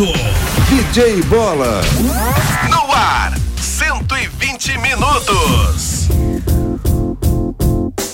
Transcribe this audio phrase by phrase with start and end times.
[0.00, 0.12] apresentando
[0.68, 1.82] DJ Bola.
[2.70, 6.08] No ar, 120 minutos.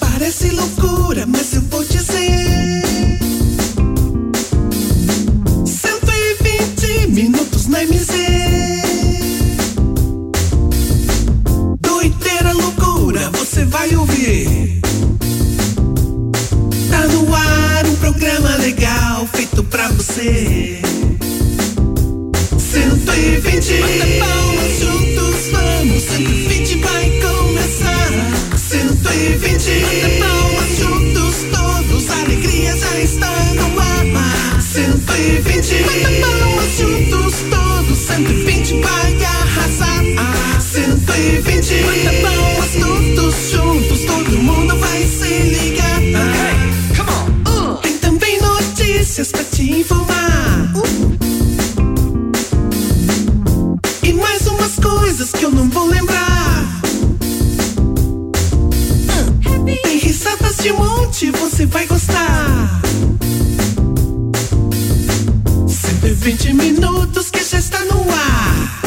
[0.01, 2.83] Parece loucura, mas eu vou dizer.
[5.65, 8.13] 120 minutos na MZ.
[11.81, 14.81] Doideira, loucura, você vai ouvir.
[16.91, 20.86] Tá no ar um programa legal feito pra você.
[23.07, 26.03] 120 Bata palmas juntos, vamos.
[26.03, 28.11] 120 vai começar.
[28.57, 32.11] 120 Bata palmas juntos, todos.
[32.11, 34.61] A alegria já está no ar.
[34.61, 37.99] 120 Bata palmas juntos, todos.
[37.99, 40.03] 120 vai arrasar.
[40.61, 46.03] 120 Bata palmas todos juntos Todo mundo vai se ligar.
[47.83, 50.16] Tem também notícias pra te informar
[60.67, 62.81] de monte, você vai gostar.
[65.69, 68.81] 120 minutos que já está no ar.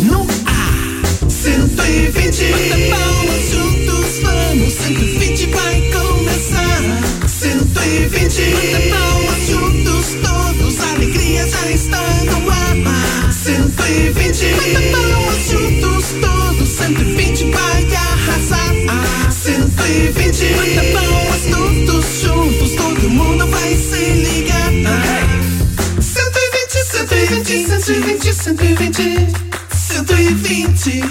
[0.00, 1.30] No ar.
[1.30, 2.52] 120.
[2.52, 4.72] Bata palmas juntos, vamos.
[4.72, 7.28] 120 vai começar.
[7.28, 8.54] 120.
[8.54, 10.80] Bata palmas juntos, todos.
[10.80, 13.32] A alegria já está no ar.
[13.34, 14.54] 120.
[14.54, 16.68] Bata palmas juntos, todos.
[16.68, 17.25] 120 vai arrasar.
[19.76, 20.54] 120.
[20.54, 24.72] Bata palmas todos juntos, todo mundo vai se ligar.
[26.00, 29.26] 120, 120, 120, 120.
[29.76, 31.02] 120.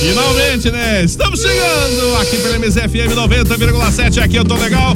[0.00, 1.04] Finalmente, né?
[1.04, 4.20] Estamos chegando aqui pela MZFM 90,7.
[4.20, 4.92] Aqui eu tô legal.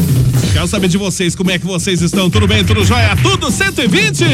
[0.53, 2.28] Quero saber de vocês, como é que vocês estão?
[2.28, 2.65] Tudo bem?
[2.65, 3.16] Tudo jóia?
[3.22, 4.25] Tudo 120?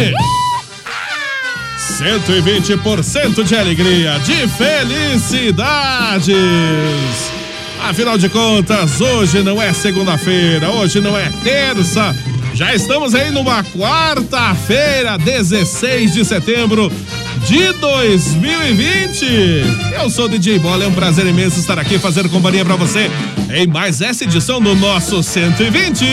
[1.99, 6.34] 120% de alegria, de felicidades.
[7.82, 12.16] Afinal de contas, hoje não é segunda-feira, hoje não é terça.
[12.55, 16.91] Já estamos aí numa quarta-feira, 16 de setembro
[17.38, 19.25] de 2020.
[20.00, 23.10] Eu sou o DJ Bola, é um prazer imenso estar aqui fazendo companhia pra você
[23.54, 26.04] em mais essa edição do nosso 120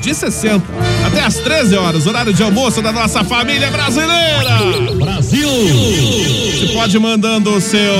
[0.00, 0.62] de 60
[1.06, 4.60] até às 13 horas, horário de almoço da nossa família brasileira.
[4.96, 5.48] Brasil!
[6.72, 7.94] Pode mandando o seu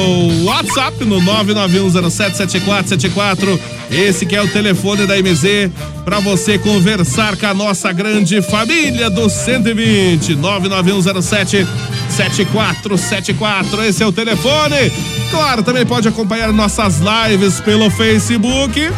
[0.45, 3.61] WhatsApp no 991077474.
[3.91, 5.71] Esse que é o telefone da MZ
[6.05, 11.67] para você conversar com a nossa grande família do 120 99107
[12.09, 13.85] 7474.
[13.85, 14.91] Esse é o telefone.
[15.31, 18.81] Claro, também pode acompanhar nossas lives pelo Facebook.
[18.81, 18.91] E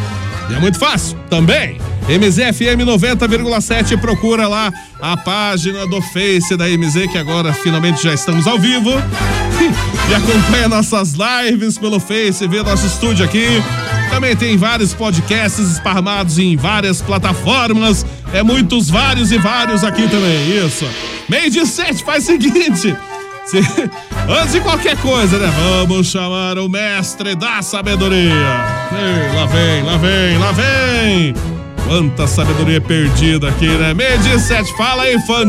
[0.54, 1.78] é muito fácil também.
[2.08, 8.46] MZFM 90,7 procura lá a página do Face da MZ que agora finalmente já estamos
[8.46, 8.90] ao vivo.
[10.08, 13.60] E acompanha nossas lives pelo Face, vê nosso estúdio aqui.
[14.08, 18.06] Também tem vários podcasts esparramados em várias plataformas.
[18.32, 20.64] É muitos, vários e vários aqui também.
[20.64, 20.86] Isso.
[21.28, 22.96] Meio de sete, faz o seguinte.
[23.46, 23.58] Se,
[24.28, 25.52] antes de qualquer coisa, né?
[25.56, 28.32] Vamos chamar o mestre da sabedoria.
[28.92, 31.55] Ei, lá vem, lá vem, lá vem.
[31.86, 33.94] Quanta sabedoria perdida aqui, né?
[33.94, 35.44] Meio de sete, fala aí, fã.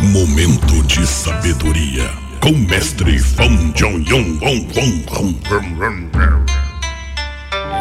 [0.00, 2.08] Momento de sabedoria
[2.40, 5.40] com mestre Fão Jong Yong Wong.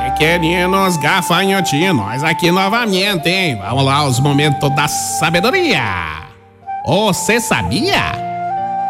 [0.06, 3.60] Pequeninos gafanhotinhos, nós aqui novamente, hein?
[3.62, 5.84] Vamos lá, os momentos da sabedoria.
[6.88, 8.26] Você sabia?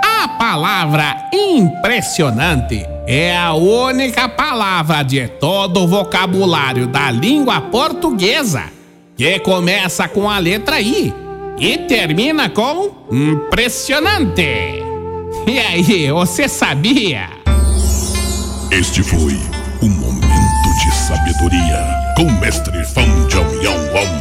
[0.01, 8.63] A palavra impressionante é a única palavra de todo o vocabulário da língua portuguesa
[9.15, 11.13] que começa com a letra I
[11.59, 14.83] e termina com impressionante.
[15.47, 17.29] E aí, você sabia?
[18.71, 19.39] Este foi
[19.81, 21.85] o momento de sabedoria
[22.17, 24.15] com mestre Fão Wong Wong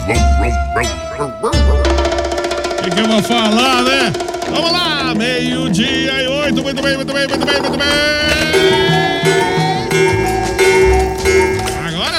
[2.79, 4.34] O que, que eu vou falar, né?
[4.51, 6.63] Vamos lá, meio-dia e oito.
[6.63, 9.05] Muito bem, muito bem, muito bem, muito bem.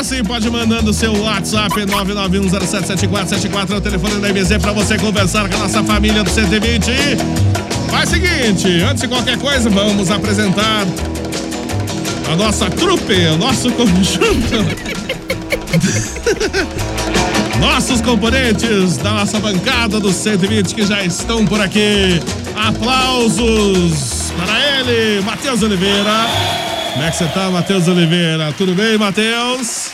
[0.06, 5.56] sim, pode mandando seu WhatsApp 991077474 é o telefone da MZ pra você conversar com
[5.56, 6.92] a nossa família do 120.
[7.90, 10.86] Faz o seguinte, antes de qualquer coisa, vamos apresentar
[12.32, 14.64] a nossa trupe, o nosso conjunto.
[17.60, 22.20] Nossos componentes da nossa bancada do 120 que já estão por aqui.
[22.56, 26.28] Aplausos para ele, Matheus Oliveira.
[26.94, 28.54] Como é que você tá, Matheus Oliveira?
[28.58, 29.92] Tudo bem, Matheus?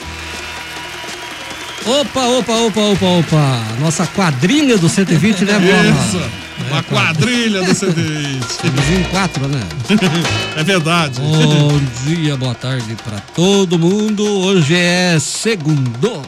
[1.86, 3.60] Opa, opa, opa, opa, opa.
[3.80, 6.08] Nossa quadrilha do 120, né, Bola?
[6.08, 6.22] Isso,
[6.69, 8.46] uma quadrilha do 120.
[8.62, 9.62] Temos em quatro, né?
[10.58, 11.19] É verdade.
[11.19, 14.24] Bom dia, boa tarde pra todo mundo.
[14.24, 16.22] Hoje é segundo.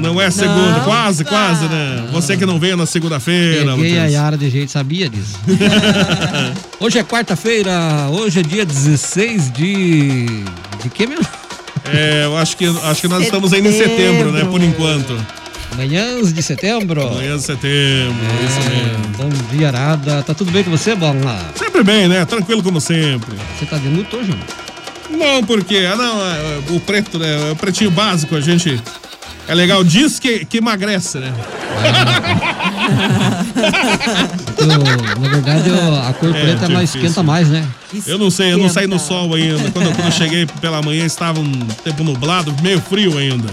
[0.00, 2.08] Não é segunda, quase, quase, né?
[2.12, 4.12] Você que não veio na segunda-feira, Peguei a Matheus.
[4.12, 5.38] Yara de jeito, sabia disso.
[6.80, 10.26] hoje é quarta-feira, hoje é dia 16 de.
[10.82, 11.26] De que mesmo?
[11.92, 14.44] É, eu acho que, acho que nós estamos ainda em setembro, né?
[14.44, 15.16] Por enquanto.
[15.76, 17.06] Manhãs de setembro.
[17.06, 19.08] Amanhã de setembro, isso mesmo.
[19.16, 20.22] Bom dia, Arada.
[20.22, 21.52] Tá tudo bem com você, Bola?
[21.54, 22.24] Sempre bem, né?
[22.24, 23.36] Tranquilo como sempre.
[23.58, 24.34] Você tá de luto hoje?
[25.10, 27.48] Não, porque, ah, não, é, o preto, né?
[27.48, 28.80] É o pretinho básico, a gente.
[29.50, 31.32] É legal, diz que, que emagrece, né?
[34.60, 34.66] Eu,
[35.20, 37.00] na verdade, eu- a cor É, preta ela difícil.
[37.00, 37.64] esquenta mais, né?
[38.06, 39.70] Eu não sei, eu não saí no sol ainda.
[39.70, 41.50] Quando, quando eu cheguei pela manhã, estava um
[41.82, 43.48] tempo nublado, meio frio ainda.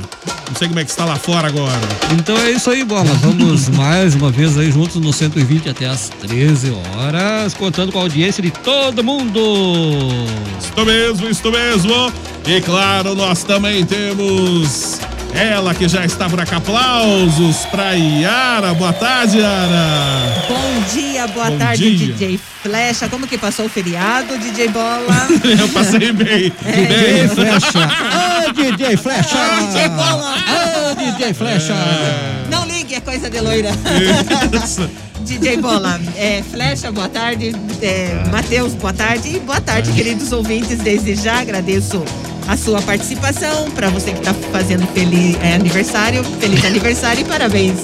[0.49, 1.79] Não sei como é que está lá fora agora.
[2.11, 3.05] Então é isso aí, bola.
[3.21, 8.01] Vamos mais uma vez aí juntos no 120 até as 13 horas, contando com a
[8.01, 9.39] audiência de todo mundo.
[10.61, 12.11] Isto mesmo, isto mesmo.
[12.45, 14.99] E claro, nós também temos
[15.33, 16.55] ela que já está por aqui.
[16.55, 18.73] Aplausos para Yara.
[18.73, 20.45] Boa tarde, Yara.
[20.47, 22.13] Bom dia, boa Bom tarde, dia.
[22.13, 23.07] DJ Flecha.
[23.09, 25.27] Como que passou o feriado, DJ Bola?
[25.59, 26.51] Eu passei bem.
[26.61, 27.89] DJ Flecha.
[27.89, 29.37] Ah, DJ Flecha.
[29.59, 30.35] DJ Bola.
[30.47, 31.75] Ah, DJ Flecha.
[32.49, 33.71] Não ligue, é coisa de loira.
[34.63, 34.89] Isso.
[35.21, 37.53] DJ Bola, é, Flecha, boa tarde.
[37.81, 39.35] É, Matheus, boa tarde.
[39.35, 40.77] E boa tarde, queridos ouvintes.
[40.77, 42.03] Desde já agradeço
[42.47, 43.69] a sua participação.
[43.71, 47.79] Para você que está fazendo feliz é, aniversário, feliz aniversário e parabéns.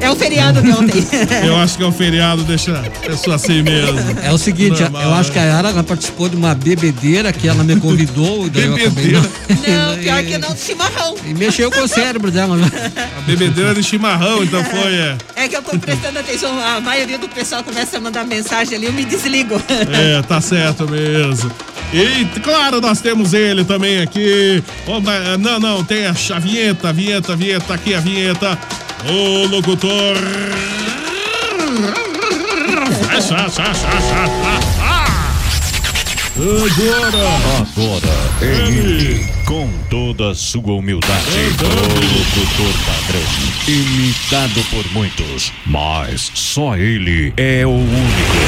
[0.00, 1.04] É o feriado de ontem.
[1.44, 3.98] Eu acho que é um feriado, deixa a pessoa assim mesmo.
[4.22, 5.48] É o seguinte, Normal, eu acho que a né?
[5.48, 9.30] Yara ela participou de uma bebedeira que ela me convidou e daí eu acabei Bebedeira?
[9.48, 11.16] Não, pior que não, chimarrão.
[11.26, 12.70] E mexeu com o cérebro dela, né?
[13.16, 14.94] A bebedeira de chimarrão, então foi.
[14.94, 18.76] É, É que eu tô prestando atenção, a maioria do pessoal começa a mandar mensagem
[18.76, 19.60] ali, eu me desligo.
[19.68, 21.50] é tá certo mesmo.
[21.92, 24.62] E claro, nós temos ele também aqui.
[25.02, 28.58] Mas, Não, não, tem a, a vinheta, a vinheta, a vinheta, aqui a vinheta.
[29.08, 30.16] O locutor.
[36.38, 37.26] Agora.
[37.58, 41.66] Agora, ele, com toda a sua humildade, o
[42.16, 43.26] locutor padrão,
[43.66, 48.38] imitado por muitos, mas só ele é o único.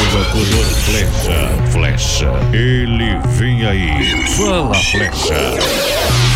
[0.00, 5.36] O locutor flecha, flecha, ele vem aí, fala flecha.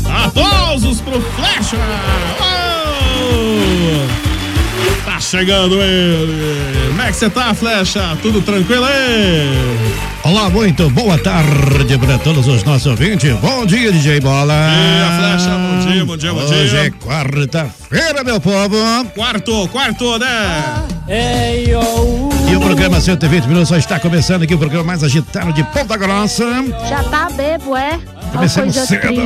[0.10, 1.76] Aplausos pro Flecha!
[3.32, 4.29] Oh!
[5.20, 6.88] Tá chegando ele!
[6.88, 8.16] Como é que você tá, Flecha?
[8.22, 9.50] Tudo tranquilo aí?
[10.24, 13.30] Olá, muito boa tarde para todos os nossos ouvintes.
[13.34, 14.54] Bom dia, DJ Bola.
[14.54, 15.58] dia, Flecha.
[15.58, 16.86] Bom dia, bom dia, bom Hoje dia.
[16.86, 18.76] é quarta-feira, meu povo.
[19.14, 20.86] Quarto, quarto, né?
[22.50, 25.98] E o programa 120 minutos só está começando aqui, o programa mais agitado de Ponta
[25.98, 26.46] Grossa.
[26.88, 27.98] Já tá bebo, é?
[28.32, 29.22] Começamos cedo triste.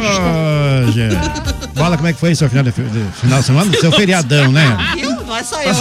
[0.88, 1.08] hoje.
[1.74, 3.72] Bola, como é que foi seu final de, de final de semana?
[3.78, 4.76] Seu feriadão, né?
[5.26, 5.75] Não é só eu.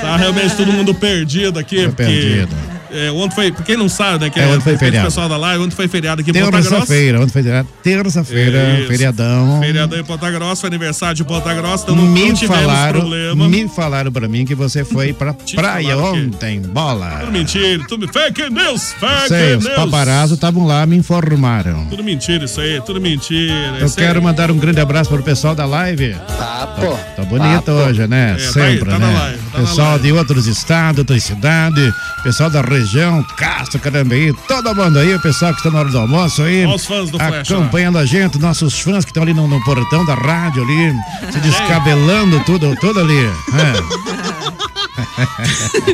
[0.00, 1.86] Tá realmente todo mundo perdido aqui.
[1.86, 2.79] Porque, perdido.
[2.92, 4.30] É, ontem foi, pra quem não sabe, né?
[4.30, 5.06] Que É, ontem foi feriado.
[5.06, 6.70] O pessoal da live, ontem foi feriado aqui em Ponta Grossa.
[6.70, 7.68] Terça-feira, ontem foi feriado.
[7.82, 9.60] Terça-feira, feriadão.
[9.60, 13.00] Feriadão em Ponta Grossa, foi aniversário de Ponta Grossa, então não, Me não tivemos falaram,
[13.00, 13.48] problema.
[13.48, 17.18] me falaram pra mim que você foi pra praia ontem, bola.
[17.20, 19.76] Tudo mentira, tudo fake news, fake Sei, os news.
[19.76, 21.86] paparazzo estavam lá, me informaram.
[21.86, 23.76] Tudo mentira isso aí, tudo mentira.
[23.78, 24.24] Eu quero aí.
[24.24, 26.14] mandar um grande abraço pro pessoal da live.
[26.26, 26.96] Tá, pô.
[27.16, 28.32] Tá bonito hoje, né?
[28.38, 29.38] É, tá Sempre, aí, tá na né?
[29.60, 35.20] Pessoal de outros estados, outras cidades, pessoal da região, Castro, Carambeí, todo mundo aí, o
[35.20, 36.64] pessoal que está na hora do almoço aí.
[36.66, 39.62] Olha os fãs do Flash, Acompanhando a gente, nossos fãs que estão ali no, no
[39.64, 40.92] portão da rádio ali,
[41.32, 43.24] se descabelando tudo, tudo ali.
[43.24, 43.80] É.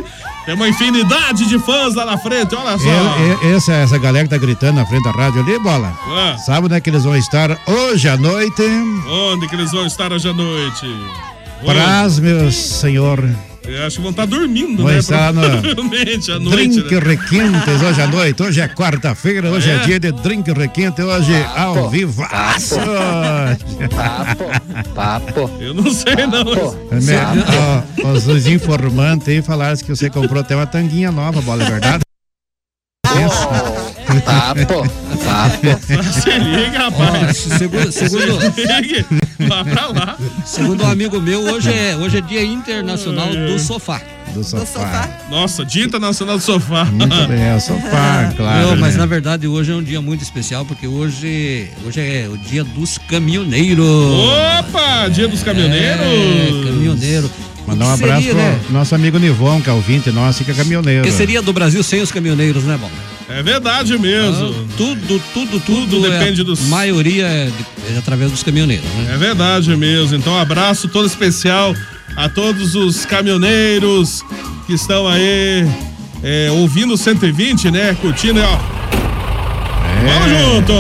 [0.47, 2.89] Tem uma infinidade de fãs lá na frente, olha só.
[2.89, 5.93] Eu- eu- essa, essa galera que tá gritando na frente da rádio ali, bola.
[6.07, 6.39] Ah.
[6.39, 8.63] Sabe onde é que eles vão estar hoje à noite?
[9.09, 10.87] Onde que eles vão estar hoje à noite?
[11.65, 13.19] Praz, meu senhor,
[13.67, 14.99] Eu acho que vão estar dormindo, Vai né?
[15.01, 17.01] estar no Provavelmente à noite, Drink né?
[17.01, 18.43] Requintes hoje à noite.
[18.43, 19.75] Hoje é quarta-feira, hoje é.
[19.75, 19.79] É.
[19.81, 22.25] dia de Drink Requinte, hoje ao vivo.
[24.95, 25.51] Papo.
[25.61, 26.43] Eu não sei, não.
[26.91, 31.41] É me- ó, Os, os informantes aí falaram que você comprou até uma tanguinha nova,
[31.43, 32.03] bola, é verdade?
[34.25, 34.89] Papo.
[35.25, 36.13] Papo.
[36.13, 37.37] Se liga, rapaz.
[37.37, 39.07] Segundo, segundo, Se liga.
[39.49, 40.17] Vá pra lá.
[40.45, 44.01] segundo um amigo meu, hoje é, hoje é dia internacional do sofá.
[44.33, 45.09] Do sofá.
[45.31, 46.85] Nossa, Dia Internacional do Sofá.
[46.85, 48.67] Muito bem, é o sofá, claro.
[48.69, 49.01] Não, mas né?
[49.01, 52.99] na verdade hoje é um dia muito especial porque hoje, hoje é o dia dos
[52.99, 53.87] caminhoneiros.
[53.87, 56.01] Opa, Dia dos Caminhoneiros.
[56.05, 57.31] É, caminhoneiro.
[57.67, 58.61] Mandar um abraço seria, pro né?
[58.71, 61.03] nosso amigo Nivon, que é ouvinte nosso, que é caminhoneiro.
[61.05, 62.91] Que seria do Brasil sem os caminhoneiros, né, bom?
[63.29, 64.55] É verdade mesmo.
[64.77, 69.15] Tudo, tudo, tudo, Tudo é- depende dos- maioria é, de- é através dos caminhoneiros, né?
[69.15, 70.17] É verdade mesmo.
[70.17, 71.75] Então, um abraço todo especial
[72.17, 74.23] a todos os caminhoneiros
[74.67, 75.69] que estão aí
[76.23, 77.97] é, ouvindo o 120, né?
[78.01, 78.59] Curtindo, ó.
[80.05, 80.13] É.
[80.13, 80.73] Vamos junto!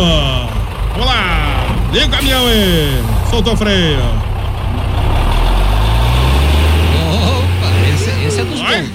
[0.93, 1.67] Vamos lá!
[1.93, 3.03] Liga o caminhão aí!
[3.29, 3.99] Soltou o freio!
[6.95, 8.83] Opa, esse, esse é dos Vai.
[8.83, 8.91] bons.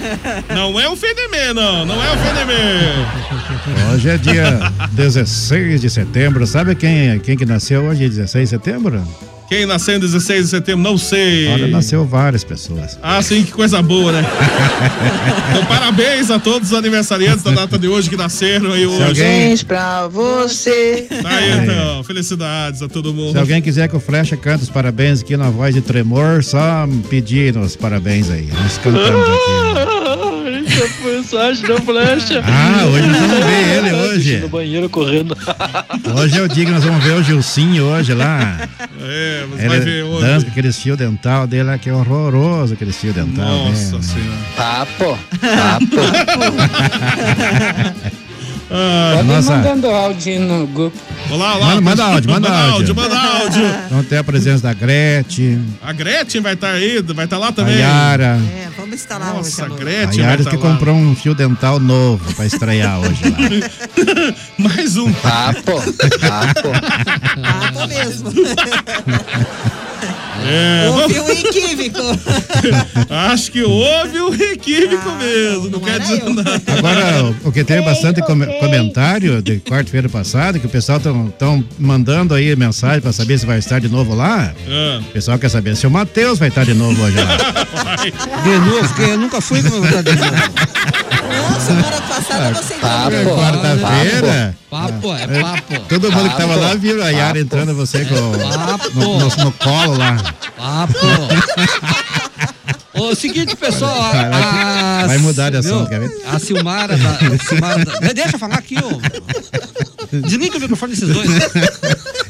[0.54, 1.84] Não é o Fedemê, não!
[1.84, 3.92] Não é o Fedemê!
[3.94, 6.46] Hoje é dia 16 de setembro.
[6.46, 9.02] Sabe quem, quem que nasceu hoje, 16 de setembro?
[9.48, 11.46] Quem nasceu em 16 de setembro, não sei.
[11.48, 12.98] Olha, nasceu várias pessoas.
[13.02, 14.24] Ah, sim, que coisa boa, né?
[15.50, 19.02] então, parabéns a todos os aniversariantes da data de hoje que nasceram aí hoje.
[19.02, 21.06] alguém- pra você.
[21.22, 22.02] Tá aí, então.
[22.02, 23.32] Felicidades a todo mundo.
[23.32, 26.88] Se alguém quiser que o Flecha cante os parabéns aqui na voz de tremor, só
[27.10, 28.48] pedir os parabéns aí.
[28.54, 29.71] Nós cantamos aqui.
[31.22, 32.42] Mensagem da flecha.
[32.44, 34.38] Ah, hoje nós vamos ver ele hoje.
[34.40, 35.36] No banheiro correndo.
[36.16, 38.68] Hoje é o dia que nós vamos ver o Gilcinho hoje lá.
[39.00, 40.26] É, você vai ver Ele hoje.
[40.26, 43.68] dança com aquele fio dental dele lá, que é horroroso aquele fio dental.
[43.68, 44.02] Nossa né?
[44.02, 44.38] senhora.
[44.56, 45.16] Papo.
[45.40, 46.02] Papo.
[48.74, 49.50] Ah, Pode Nossa.
[49.56, 50.96] mandando áudio no grupo.
[51.30, 51.66] olá, olá.
[51.66, 52.94] Manda, manda áudio, manda áudio.
[52.94, 53.62] Manda áudio.
[53.92, 57.52] Então tem a presença da Gretchen, A Gretchen vai estar aí, vai estar lá a
[57.52, 57.78] também.
[57.78, 58.38] Yara.
[58.50, 59.72] É, vamos instalar Nossa, a hoje.
[59.74, 59.76] amor.
[59.76, 60.62] A Gretchen vai Yara estar que lá.
[60.62, 64.34] comprou um fio dental novo pra estrear hoje lá.
[64.58, 65.12] Mais um.
[65.12, 65.72] Papo.
[66.20, 66.70] Papo.
[67.76, 68.32] Tá mesmo.
[70.44, 72.18] É, Houve um equívoco.
[73.08, 75.64] acho que houve um equívoco Ah, mesmo.
[75.64, 76.34] Não, não quer dizer eu.
[76.34, 76.62] nada.
[76.78, 81.64] Agora, o- o que teve bastante come- comentário de quarta-feira passada, que o pessoal estão
[81.78, 84.52] mandando aí mensagem pra saber se vai estar de novo lá.
[84.68, 87.36] Ah, O pessoal quer saber se o Matheus vai estar de novo hoje lá.
[88.42, 89.86] De novo, porque eu nunca fui de novo.
[91.32, 93.12] Não, semana passada você Papo.
[93.12, 93.36] entrou.
[93.38, 94.56] Quarta-feira.
[94.70, 95.80] Papo, é papo.
[95.88, 96.60] Todo mundo que tava Papo.
[96.60, 98.32] lá viu a Yara entrando você com,
[98.66, 98.90] Papo.
[98.94, 100.16] no, no- no colo lá.
[100.56, 100.96] Papo.
[102.94, 104.12] O seguinte, pessoal.
[104.12, 106.12] A, a- Vai mudar de assunto, quer ver?
[106.26, 107.10] A Silmara da.
[107.10, 109.00] a Silmara da- Deixa eu falar aqui, ô.
[110.20, 111.28] Desliga o microfone desses dois.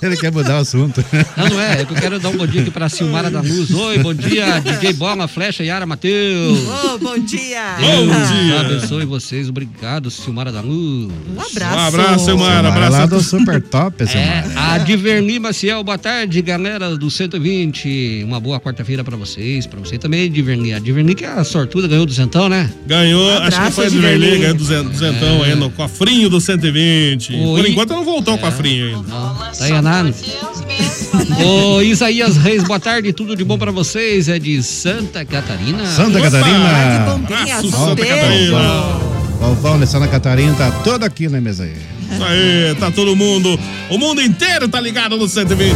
[0.01, 1.05] Ele quer mudar o assunto.
[1.37, 1.83] Não, não é.
[1.83, 3.71] É que eu quero dar um bom dia aqui pra Silmara da Luz.
[3.73, 6.59] Oi, bom dia, DJ Bola, Flecha, Yara, Matheus.
[6.85, 7.77] Ô, bom dia.
[7.81, 8.61] Bom Deus dia.
[8.61, 9.49] abençoe vocês.
[9.49, 11.11] Obrigado, Silmara da Luz.
[11.37, 11.77] Um abraço.
[11.77, 12.69] Um abraço, Silmara.
[12.69, 12.93] Abraço.
[12.93, 14.73] lá do Super Top, É, Silmara.
[14.75, 18.23] a Diverni Maciel, boa tarde, galera do 120.
[18.25, 20.52] Uma boa quarta-feira pra vocês, pra você também, Diverni.
[20.75, 22.71] A Diverni que é a sortuda, ganhou do Zentão, né?
[22.87, 24.19] Ganhou, Um acho que foi de Giverley.
[24.21, 27.33] Verley, ganhou duzen- duzentão aí no cofrinho do 120.
[27.33, 27.71] Por Oi.
[27.71, 29.09] enquanto não voltou o cofrinho ainda.
[29.09, 30.15] Não, tá aí, Anano.
[31.45, 34.29] Ô, Isaías Reis, boa tarde, tudo de bom pra vocês.
[34.29, 35.85] É de Santa Catarina.
[35.87, 36.31] Santa Opa!
[36.31, 37.05] Catarina.
[37.07, 38.05] Bombinha, Abraço, Santa.
[38.07, 38.59] Catarina.
[39.41, 41.73] Galvão de Santa Catarina tá todo aqui na mesa aí.
[42.13, 43.59] Isso aí, tá todo mundo.
[43.91, 45.75] O mundo inteiro tá ligado no 120.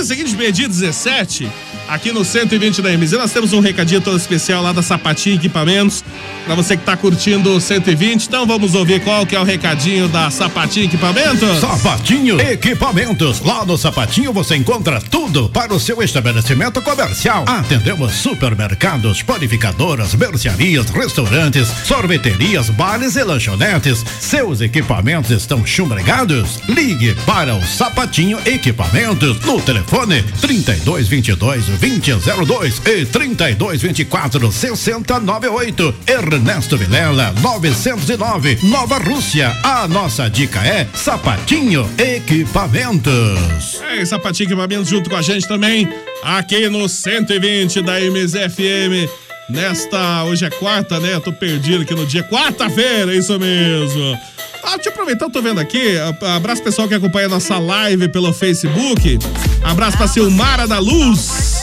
[0.00, 1.46] Vamos fazer o seguinte, meio-dia 17,
[1.90, 6.04] aqui no 120 da MZ, nós temos um recadinho todo especial lá da Sapatinho Equipamentos,
[6.46, 8.26] pra você que tá curtindo o 120.
[8.26, 11.58] Então vamos ouvir qual que é o recadinho da Sapatinho Equipamentos.
[11.58, 13.40] Sapatinho Equipamentos.
[13.40, 17.44] Lá no Sapatinho você encontra tudo para o seu estabelecimento comercial.
[17.46, 24.04] Atendemos supermercados, panificadoras, mercearias, restaurantes, sorveterias, bares e lanchonetes.
[24.20, 26.60] Seus equipamentos estão chumbregados?
[26.68, 35.94] Ligue para o Sapatinho Equipamentos no telefone 3222 2002 e 3224 6098.
[36.06, 39.56] Ernesto Vilela 909 Nova Rússia.
[39.62, 43.80] A nossa dica é Sapatinho Equipamentos.
[43.90, 45.88] É, Sapatinho Equipamentos junto com a gente também,
[46.22, 49.08] aqui no 120 da MZFM.
[49.48, 51.14] Nesta, hoje é quarta, né?
[51.14, 52.22] Eu tô perdido aqui no dia.
[52.22, 54.16] Quarta-feira, isso mesmo.
[54.62, 55.96] Ah, deixa eu aproveitar, eu tô vendo aqui.
[56.36, 59.18] Abraço pessoal que acompanha a nossa live pelo Facebook.
[59.64, 61.59] Abraço pra Silmara da Luz.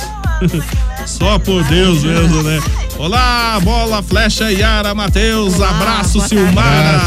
[1.05, 2.59] Só por Deus mesmo, né?
[2.97, 6.19] Olá, bola, flecha, Yara, Matheus, abraço.
[6.21, 6.99] Silmara.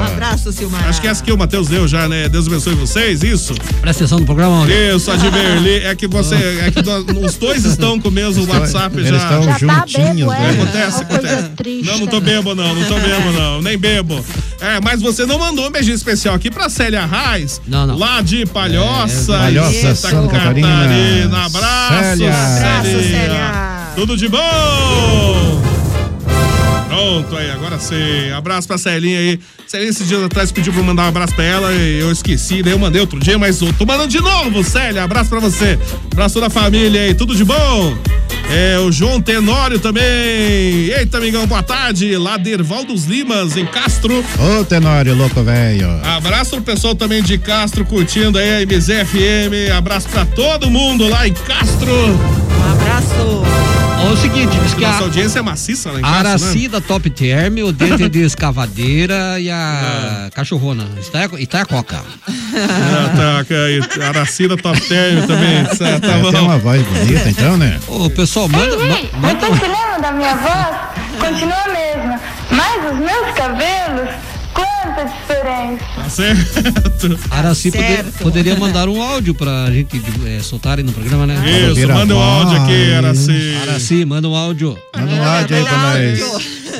[0.00, 0.88] Um abraço, Silmar.
[0.88, 2.28] Acho que essa que o Matheus deu já, né?
[2.28, 3.54] Deus abençoe vocês, isso?
[3.80, 4.66] Presta atenção no programa.
[4.68, 5.84] Isso, a de Berlim.
[5.86, 6.34] É que você.
[6.34, 6.80] É que
[7.24, 9.16] os dois estão com o mesmo WhatsApp eles já.
[9.18, 10.38] estão Já tá juntinhos, bebo, é.
[10.40, 10.50] né?
[10.50, 11.48] Acontece, Uma coisa acontece.
[11.56, 12.34] triste Não, não tô também.
[12.34, 13.62] bebo, não, não tô bebo, não.
[13.62, 14.24] Nem bebo.
[14.60, 17.60] É, mas você não mandou um beijinho especial aqui pra Célia Reis.
[17.68, 17.96] Não, não.
[17.96, 19.32] Lá de Palhoça.
[19.34, 21.46] É, Palhoça, Santa Catarina.
[21.46, 22.30] Abraço, Célia.
[22.34, 23.79] Abraço, Célia.
[23.94, 25.60] Tudo de bom!
[26.88, 28.30] Pronto aí, agora sim.
[28.36, 29.40] Abraço pra Celinha aí.
[29.66, 32.62] Celinha esses dias atrás pediu pra eu mandar um abraço pra ela e eu esqueci,
[32.62, 35.04] daí eu mandei outro dia, mas eu tô mandando de novo, Célia.
[35.04, 35.78] Abraço pra você.
[36.10, 37.96] Abraço da família aí, tudo de bom?
[38.50, 40.02] É, o João Tenório também.
[40.02, 42.16] Eita, amigão, boa tarde.
[42.16, 44.24] Lá de Ervaldos Limas, em Castro.
[44.38, 45.88] Ô, Tenório, louco velho.
[46.04, 49.72] Abraço pro pessoal também de Castro, curtindo aí a MZFM.
[49.76, 51.92] Abraço pra todo mundo lá em Castro.
[51.92, 53.79] Um abraço.
[54.02, 56.62] Ó, o seguinte, diz que Nossa a, audiência é maciça lá em a Castro, Araci
[56.62, 56.68] né?
[56.68, 60.86] da Top Term, o Dente de Escavadeira e a Cachorrona.
[60.98, 62.02] Está, está a Coca.
[62.28, 65.64] Ah, tá, Aracida Top Term também.
[65.64, 67.78] Tá, tá É, tem uma voz bonita, então, né?
[67.88, 68.74] Ô, pessoal, manda.
[68.74, 70.76] Ei, ei, ma- manda eu tô te lembro da minha voz?
[71.18, 72.20] Continua a mesma.
[72.50, 74.08] Mas os meus cabelos,
[74.54, 75.84] quanta diferença.
[75.96, 77.18] Tá certo.
[77.30, 78.18] Araci poder- Certo.
[78.22, 81.34] poderia mandar um áudio pra gente eh, soltar aí no programa, né?
[81.72, 82.46] Isso, manda o voz.
[82.48, 83.56] áudio aqui, Araci.
[83.62, 84.78] Araci, manda um áudio.
[84.96, 86.20] Manda um áudio aí pra nós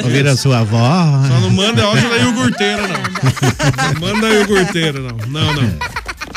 [0.05, 1.27] ouvir a sua voz.
[1.29, 4.01] Só não manda áudio da iogurteira, não.
[4.01, 5.17] Não manda iogurteira, não.
[5.29, 5.79] Não, não.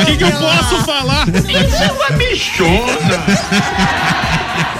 [0.00, 1.26] O que, que eu posso falar?
[1.28, 3.24] Isso é uma bichona!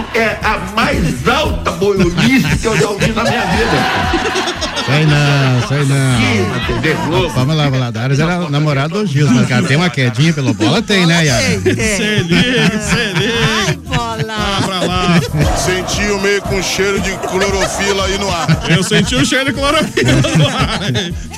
[0.00, 4.40] Isso é a mais alta boiolice que eu já ouvi na minha vida.
[4.86, 6.80] Sei não, sei Aqui não.
[6.80, 7.34] TV Globo.
[7.34, 11.26] Pamela Valadares era namorado do Gilson, mas cara, tem uma quedinha pelo bola, tem, né,
[11.26, 11.42] Yara?
[11.42, 13.78] Você liga, você liga.
[13.84, 14.24] Bola.
[14.30, 15.20] Ah, pra lá.
[15.56, 18.48] Senti o meio com cheiro de clorofila aí no ar.
[18.70, 20.80] Eu senti o cheiro de clorofila no ar.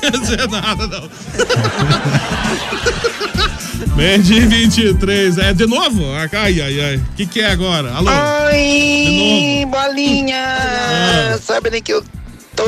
[0.01, 1.09] Quer dizer nada, não.
[3.97, 5.39] Meio-dia e 23.
[5.39, 6.03] É de novo?
[6.15, 6.97] Ai, ai, ai.
[6.97, 7.93] O que, que é agora?
[7.93, 8.11] Alô?
[8.51, 10.37] Oi, bolinha.
[10.39, 11.39] Ah.
[11.43, 12.03] Sabe nem que eu
[12.57, 12.65] tô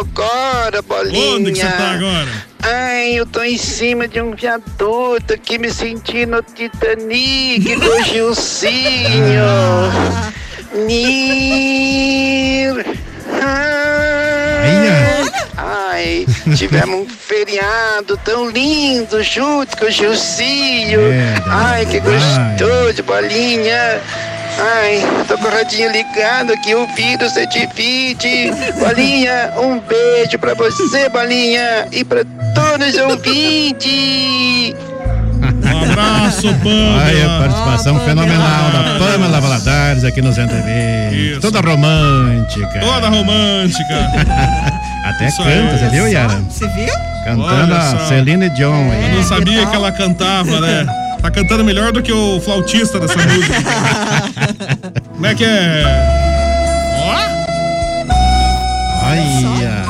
[0.00, 1.36] agora, bolinha?
[1.36, 2.28] Onde que você tá agora?
[2.62, 9.44] Ai, eu tô em cima de um viaduto aqui me sentindo Titanic com o Gilcinho.
[10.86, 12.84] Nir.
[14.64, 15.05] Eia.
[15.56, 21.00] Ai, tivemos um feriado tão lindo junto com o Gilcinho.
[21.00, 24.00] É, Ai, que gostoso, bolinha.
[24.58, 28.50] Ai, tô com o radinho ligado aqui, ouvindo 120.
[28.78, 32.22] Bolinha, um beijo pra você, Bolinha, e pra
[32.54, 34.74] todos os ouvintes.
[35.62, 37.04] Um abraço, Pamela.
[37.04, 41.16] Aí a participação fenomenal da Pamela Valadares aqui no Zé TV.
[41.16, 41.40] Isso.
[41.40, 42.80] Toda romântica.
[42.80, 44.10] Toda romântica.
[45.06, 45.78] Até Isso canta, aí.
[45.78, 46.40] você viu, Yara?
[46.50, 46.92] Você viu?
[47.24, 48.06] Cantando Olha a.
[48.06, 48.86] Celine Dion.
[48.86, 49.14] Eu aí.
[49.14, 50.84] não sabia que ela cantava, né?
[51.22, 53.54] Tá cantando melhor do que o flautista dessa música.
[55.14, 55.82] Como é que é?
[57.04, 57.14] Ó!
[59.04, 59.86] Ai, ai.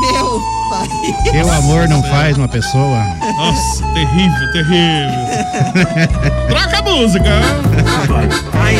[0.00, 0.40] Meu
[0.70, 1.32] pai.
[1.32, 3.04] que o amor não faz uma pessoa.
[3.36, 5.10] Nossa, terrível, terrível.
[6.48, 7.30] Troca a música.
[8.08, 8.76] Vai,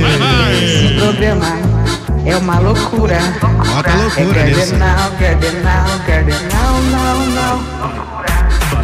[0.00, 0.64] vai, vai.
[0.64, 1.75] Esse programa
[2.24, 3.18] é uma loucura.
[3.40, 4.76] Bota É loucura nisso.
[4.76, 7.60] cardenal, cardenal, cardenal, não, não.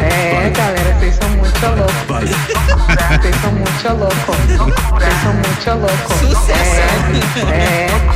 [0.00, 2.30] É, galera, vocês são muito loucos.
[3.20, 4.36] Vocês são muito loucos.
[4.92, 6.48] Vocês são muito loucos.
[6.48, 6.52] É,
[7.52, 7.54] é,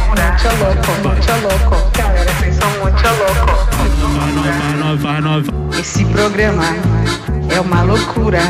[0.08, 1.74] muito louco, muito louco.
[1.96, 3.56] Galera, vocês são muito loucos.
[5.78, 6.64] Esse programa
[7.54, 8.40] é uma loucura.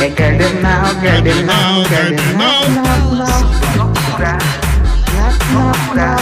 [0.00, 3.40] É cardenal, cardenal, cardenal, não, não.
[3.76, 4.32] Loucura.
[5.94, 6.18] Loucura.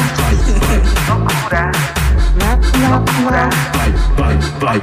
[1.08, 1.72] Loucura.
[2.90, 3.48] Loucura.
[3.72, 3.88] Vai,
[4.60, 4.76] vai, vai.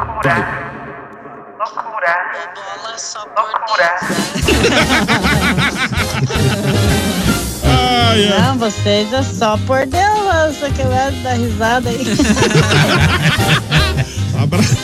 [7.63, 8.41] Ai, ai.
[8.41, 12.01] Não, vocês é só por Deus, que vai dar risada aí.
[14.41, 14.75] Abraço.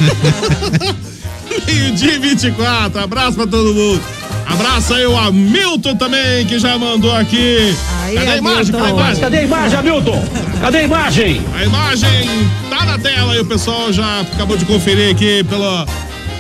[1.66, 3.02] Meio-dia e 24.
[3.02, 4.04] Abraço pra todo mundo.
[4.46, 7.76] Abraço aí o Hamilton também, que já mandou aqui.
[8.14, 8.72] Cadê a imagem?
[8.72, 9.22] Cadê a imagem?
[9.22, 10.26] Cadê a imagem, Hamilton?
[10.62, 11.42] Cadê a imagem?
[11.56, 15.86] A imagem tá na tela e o pessoal já acabou de conferir aqui pelo,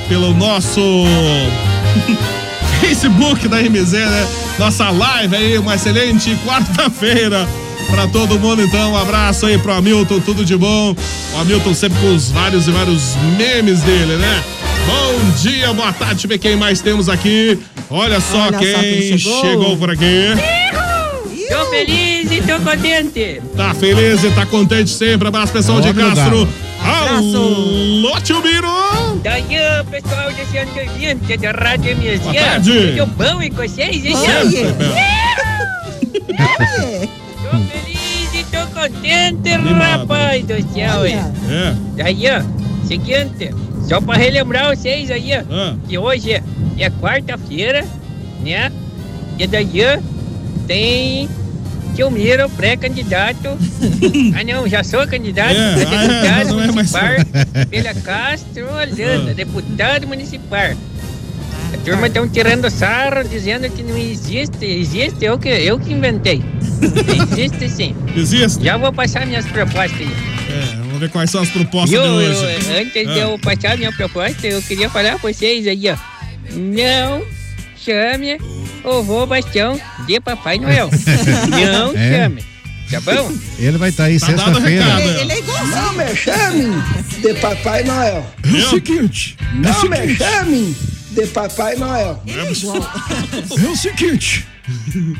[0.07, 0.81] pelo nosso
[2.79, 4.27] Facebook da MZ, né?
[4.59, 7.47] Nossa live aí, uma excelente quarta-feira
[7.89, 8.61] pra todo mundo.
[8.61, 10.95] Então, um abraço aí pro Hamilton, tudo de bom.
[11.33, 14.43] O Hamilton sempre com os vários e vários memes dele, né?
[14.85, 17.59] Bom dia, boa tarde, ver quem mais temos aqui.
[17.89, 19.41] Olha só Olha só quem, quem chegou.
[19.41, 20.27] chegou por aqui.
[21.49, 23.41] Tô feliz e tô contente.
[23.55, 25.27] Tá feliz e tá contente sempre.
[25.27, 26.47] Abraço, pessoal de Ô, meu Castro.
[26.81, 27.37] Abraço.
[27.37, 28.67] Alô, tio Biro.
[29.23, 29.43] Daí,
[29.89, 32.23] pessoal de 120 da Rádio MSG.
[32.23, 32.95] Boa tarde.
[32.97, 34.01] Tudo bom e com vocês?
[34.03, 34.75] Sempre.
[37.43, 39.79] Tô feliz e tô contente, Animado.
[39.79, 41.19] rapaz do céu, hein?
[41.49, 41.73] É.
[41.95, 43.51] Daí, ó, seguinte,
[43.87, 45.75] só pra relembrar vocês aí, Ah.
[45.87, 46.43] que hoje é,
[46.77, 47.85] é quarta-feira,
[48.43, 48.71] né?
[49.37, 49.81] E daí,
[50.67, 51.29] tem
[51.95, 53.49] Tio Miro, pré-candidato.
[54.37, 57.09] ah, não, já sou candidato, É, ah, é, não é mais- municipal
[57.69, 59.33] pela Castro Holanda, Ah.
[59.33, 60.71] deputado municipal.
[61.73, 64.65] A turma estão tirando sarro, dizendo que não existe.
[64.65, 66.41] Existe, eu que, eu que inventei.
[67.31, 67.95] Existe sim.
[68.15, 68.63] Existe?
[68.63, 70.34] Já vou passar minhas propostas aí.
[70.95, 72.45] É, vamos ver quais são as propostas Eu, de eu, hoje.
[72.79, 73.13] antes Ah.
[73.13, 75.97] de eu passar minha proposta, eu queria falar pra vocês aí, ó.
[76.53, 77.25] Não
[77.77, 78.37] chame
[78.83, 80.89] o vô Bastião de Papai Noel.
[81.49, 82.11] Não É.
[82.23, 82.43] chame.
[82.89, 83.33] Tá bom?
[83.57, 84.83] Ele vai estar aí Tá dado o sexta-feira.
[84.85, 85.01] recado.
[85.21, 85.75] Ele é igualzinho.
[85.75, 86.83] Não me chame
[87.21, 88.31] de Papai Noel.
[88.43, 89.37] É o seguinte.
[89.55, 90.75] Não me chame
[91.11, 92.21] de Papai Noel.
[92.27, 92.77] Ele é igual.
[93.63, 94.45] É o seguinte.
[94.93, 95.17] Ele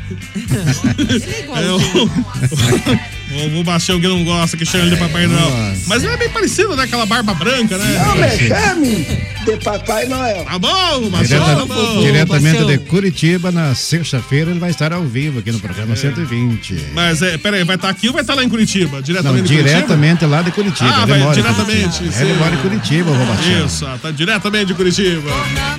[1.55, 1.79] é É o,
[3.31, 5.75] o, o Bastião que não gosta, que chama ele de Papai Noel.
[5.88, 6.83] Mas ele é bem parecido, né?
[6.83, 8.03] Aquela barba branca, né?
[8.05, 9.07] Não me chame
[9.45, 10.43] de Papai Noel.
[10.45, 12.01] Tá bom, Bastião, Direta- tá bom.
[12.01, 12.67] diretamente Bastião.
[12.67, 15.61] de Curitiba, na sexta-feira, ele vai estar ao vivo aqui no É.
[15.61, 16.75] programa 120.
[16.93, 18.97] Mas, é, peraí, vai estar aqui ou vai estar lá em Curitiba?
[18.97, 19.75] Não, Diretamente de Curitiba?
[19.79, 20.89] diretamente lá de Curitiba.
[20.89, 22.21] Ah, vai diretamente, Curitiba.
[22.21, 23.65] Ele mora em Curitiba, o Bastião.
[23.65, 25.29] Isso, tá diretamente de Curitiba.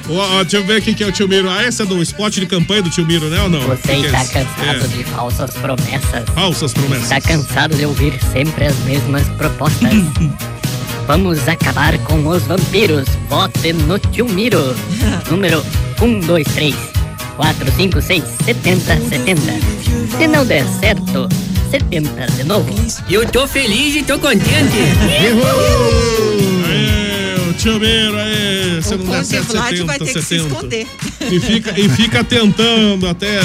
[0.08, 1.50] Ó, ó, deixa eu ver quem que é o tio Miro.
[1.50, 3.60] Ah, esse é do spot de campanha do tio Miro, né ou não?
[3.62, 4.32] Você Que que é está esse?
[4.32, 6.24] cansado É, de falsas promessas.
[6.34, 7.04] Falsas promessas.
[7.04, 9.92] Está cansado de ouvir sempre as mesmas propostas.
[11.06, 13.06] Vamos acabar com os vampiros.
[13.28, 14.74] Vote no Tio Miro.
[15.30, 15.62] Número
[16.00, 16.74] 1, 2, 3,
[17.36, 19.42] 4, 5, 6, 70, 70.
[20.16, 21.28] Se não der certo,
[21.70, 22.74] 70 de novo.
[23.08, 24.78] Eu tô feliz e tô contente.
[25.02, 25.32] Aê,
[27.48, 28.82] o tio Miro, aí.
[28.82, 30.46] Se não der certo, Vlad 70, vai ter que se 70.
[30.46, 30.86] esconder.
[31.30, 33.38] E fica, e fica tentando até.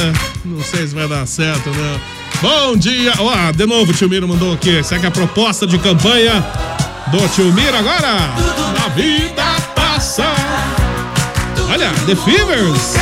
[0.46, 2.21] Não sei se vai dar certo, não.
[2.40, 3.14] Bom dia!
[3.20, 4.84] Ó, de novo o tio Miro mandou aqui.
[4.84, 6.44] Segue a proposta de campanha
[7.08, 8.32] do tio Miro agora.
[8.86, 9.44] A vida
[9.76, 10.26] passa.
[11.70, 12.96] Olha, The Fevers.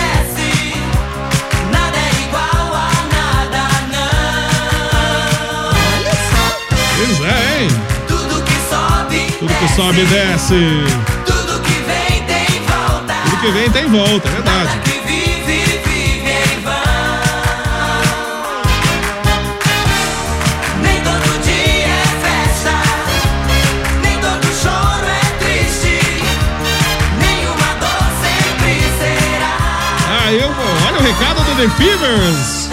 [6.97, 7.67] Pois é, hein?
[8.07, 10.83] Tudo que sobe, Tudo que sobe desce.
[11.25, 13.13] tudo que vem tem volta.
[13.23, 14.79] Tudo que vem tem volta, é verdade.
[31.09, 32.69] Recado do The Fevers.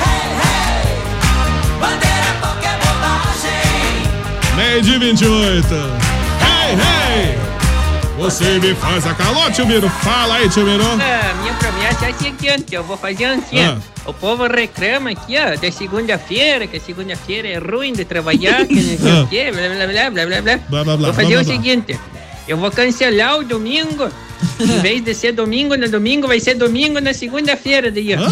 [4.56, 5.66] Meio de 28.
[6.42, 7.38] Hey, hey!
[8.18, 9.88] Você me faz a calor, tio Miro.
[9.88, 10.84] Fala aí, tio Miro.
[10.84, 13.78] Ah, minha promessa é a seguinte, eu vou fazer assim, Ah.
[14.04, 18.74] O povo reclama aqui, ó, da segunda-feira, que a segunda-feira é ruim de trabalhar, que
[18.74, 19.22] não sei Ah.
[19.22, 20.56] o quê, blá, blá, blá, blá, blá, blá.
[20.68, 21.98] Blá, blá, blá, Vou fazer blá, o seguinte,
[22.46, 24.08] eu vou cancelar o domingo,
[24.60, 28.30] em vez de ser domingo no domingo, vai ser domingo na segunda-feira daí, ó.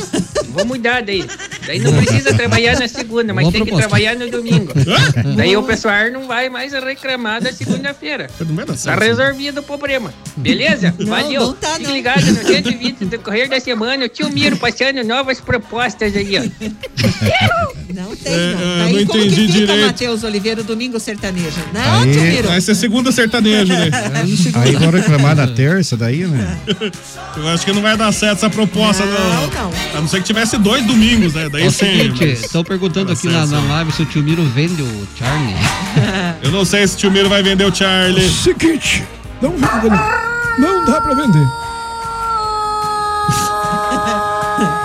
[0.48, 1.24] Vou mudar daí.
[1.66, 3.88] Daí não precisa trabalhar na segunda, mas Boa tem que proposta.
[3.88, 4.72] trabalhar no domingo.
[5.36, 8.28] Daí o pessoal não vai mais reclamar da segunda-feira.
[8.84, 10.12] Tá resolvido o problema.
[10.36, 10.94] Beleza?
[10.98, 11.40] Não, Valeu.
[11.40, 11.92] não tá, Fique não.
[11.92, 14.04] ligado no 120 do decorrer da semana.
[14.04, 16.42] O tio Miro passando novas propostas aí, ó.
[17.94, 18.60] Não tem, É, não.
[18.60, 19.86] é, Daí não como entendi que fica, direito.
[19.86, 21.56] Matheus Oliveira, domingo sertanejo?
[21.72, 22.48] Não, tio Aí, Miro.
[22.48, 23.90] Vai ser segunda sertanejo, né?
[24.54, 26.58] aí vão reclamar na terça daí, né?
[27.36, 29.46] Eu acho que não vai dar certo essa proposta, não.
[29.48, 29.72] não.
[29.96, 31.48] A não ser que tivesse dois domingos, né?
[31.54, 31.86] Daí É o sim.
[31.86, 35.54] seguinte, mas- estão perguntando aqui na, na live se o tio Miro vende o Charlie.
[36.42, 38.28] Eu não sei se o tio Miro vai vender o Charlie.
[38.28, 39.04] Seguinte,
[39.40, 39.96] não vende,
[40.58, 41.46] não dá pra vender.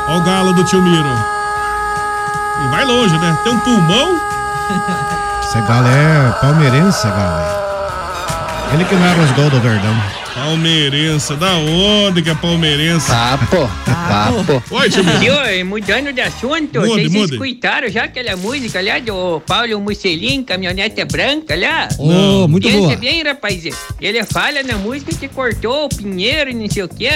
[0.07, 1.09] Olha o galo do tio Miro.
[2.65, 3.35] E vai longe, né?
[3.43, 4.19] Tem um pulmão.
[5.43, 7.59] Esse galo é palmeirense, galo.
[8.73, 9.95] Ele que narra os gols do Verdão.
[10.43, 11.35] Palmeirense.
[11.35, 13.07] Da onde que é palmeirense?
[13.07, 14.63] Papo, papo.
[14.73, 14.89] Oi.
[14.89, 15.03] Tio,
[15.53, 17.33] e mudando de assunto, Mude, vocês mude.
[17.33, 21.89] escutaram já aquela música lá do Paulo Mussolini, caminhonete branca lá?
[21.99, 22.95] Oh, muito Pensa boa.
[22.95, 23.63] bem, rapaz.
[23.99, 27.09] Ele fala na música que cortou o pinheiro e não sei o quê.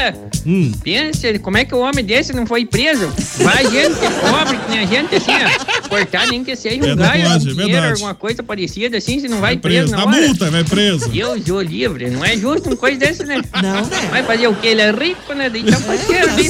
[0.45, 0.71] Hum.
[0.83, 3.07] Pensa, como é que o homem desse não foi preso?
[3.39, 3.95] Vai gente
[4.29, 5.87] pobre, que nem a gente assim, ó.
[5.87, 7.91] Cortar nem que seja um Verdade, galho, um pinheiro, verdade.
[7.93, 9.87] alguma coisa parecida assim, se não vai Preso.
[9.87, 10.27] preso, Dá na hora.
[10.27, 11.09] multa, vai preso.
[11.09, 13.41] Deus o livre, não é justo uma coisa dessa, né?
[13.61, 14.07] Não, né?
[14.09, 14.67] Vai fazer o quê?
[14.67, 15.49] Ele é rico, né?
[15.49, 16.49] Daí tá parceiro ali.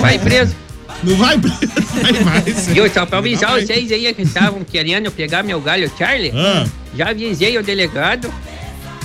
[0.00, 0.54] Vai preso.
[1.02, 1.58] Não vai preso.
[2.02, 2.52] Vai, vai.
[2.52, 2.76] sim.
[2.76, 3.66] Eu só pra avisar Vai.
[3.66, 6.32] vocês aí que estavam querendo pegar meu galho Charlie.
[6.34, 6.66] Ah.
[6.94, 8.32] Já avisei o delegado.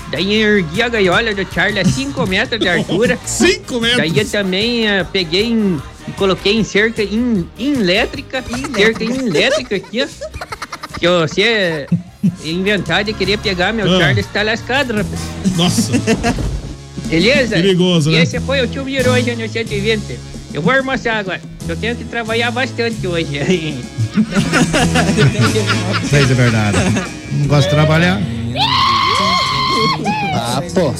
[0.09, 3.17] Daí ergui a gaiola do Charlie a 5 metros de altura.
[3.25, 3.97] 5 metros?
[3.97, 8.43] Daí eu também eh, peguei em, e coloquei em cerca em, em elétrica.
[8.75, 10.07] Cerca em elétrica aqui, ó.
[10.99, 11.87] Que você
[12.43, 13.99] inventar de querer pegar meu Ah.
[13.99, 15.19] Charlie está lascado, rapaz.
[15.55, 15.91] Nossa.
[17.07, 17.55] Beleza?
[17.55, 18.23] Perigoso, e né?
[18.23, 20.19] esse foi o tio Miro hoje no 120.
[20.53, 21.41] Eu vou almoçar agora.
[21.67, 23.41] Eu tenho que trabalhar bastante hoje.
[26.09, 26.77] Se é verdade.
[27.31, 28.21] Não gosta de trabalhar.
[30.33, 30.93] Papo,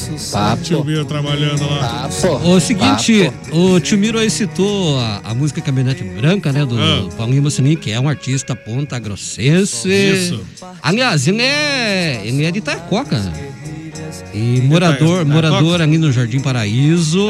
[0.63, 2.10] Tio papo, Miro trabalhando lá.
[2.10, 2.50] papo.
[2.50, 6.65] O seguinte, o tio Miro aí citou a, a música Caminhonete Branca, né?
[6.65, 7.10] Do Ah.
[7.17, 9.88] Paulinho Mocelin, que é um artista ponta grossense.
[9.89, 10.41] Isso.
[10.82, 13.34] Aliás, ele é, ele é de Itacoca, né?
[14.34, 15.26] E morador, Itacoca?
[15.26, 17.28] morador ali no Jardim Paraíso.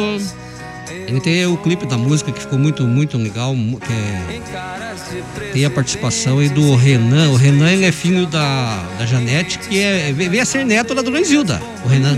[1.12, 5.70] Ele tem o clipe da música que ficou muito, muito legal, que é- tem a
[5.70, 7.32] participação aí do Renan.
[7.32, 11.20] O Renan é filho da, da Janete, que é, vem a ser neto da Dona
[11.20, 11.62] Isilda.
[11.84, 12.18] O Renan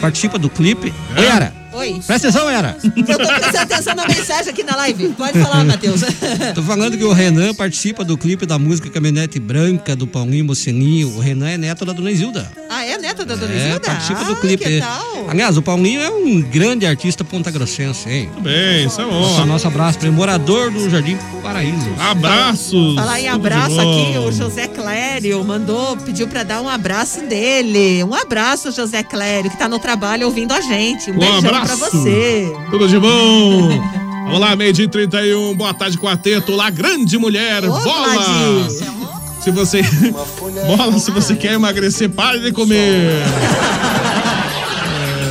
[0.00, 0.90] participa do clipe.
[1.18, 1.59] Oi, Era.
[1.72, 2.00] Oi.
[2.06, 2.76] Presta atenção, Era.
[2.82, 5.08] Eu tô prestando atenção na mensagem aqui na live.
[5.10, 6.00] Pode falar, Matheus.
[6.54, 11.14] Tô falando que o Renan participa do clipe da música Caminhonete Branca do Paulinho Mocelinho.
[11.16, 12.50] O Renan é neto da Dona Isilda.
[12.68, 13.80] Ah, é neta da Dona É, Isilda?
[13.80, 14.64] participa ah, do clipe.
[14.64, 15.30] Que tal?
[15.30, 18.28] Aliás, o Paulinho é um grande artista ponta-grossense, hein?
[18.34, 19.46] Tudo bem, isso é Nossa, bom.
[19.46, 21.88] nosso abraço para morador do Jardim Paraíso.
[22.00, 22.96] Abraços.
[22.96, 28.02] Falar em abraço aqui, o José Clério mandou, pediu pra dar um abraço dele.
[28.02, 31.10] Um abraço, José Clério, que tá no trabalho ouvindo a gente.
[31.10, 31.59] Um, Um beijão abraço.
[31.64, 32.52] Pra você.
[32.70, 33.68] Tudo de bom.
[34.24, 35.54] Vamos lá, meio dia e 31.
[35.56, 36.52] Boa tarde, quarteto.
[36.52, 37.64] Olá, grande mulher.
[37.64, 38.68] Ô, Bola.
[39.40, 39.82] Se você.
[40.66, 43.22] Bola, se você quer emagrecer, pare de comer.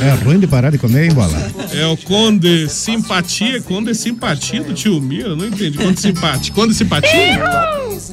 [0.02, 1.36] É ruim de parar de comer, hein, bola?
[1.72, 3.60] É o Conde Simpatia.
[3.62, 5.36] Conde Simpatia do tio Miro?
[5.36, 5.78] Não entendi.
[5.78, 6.52] Conde Simpatia.
[6.52, 7.40] Conde Simpatia?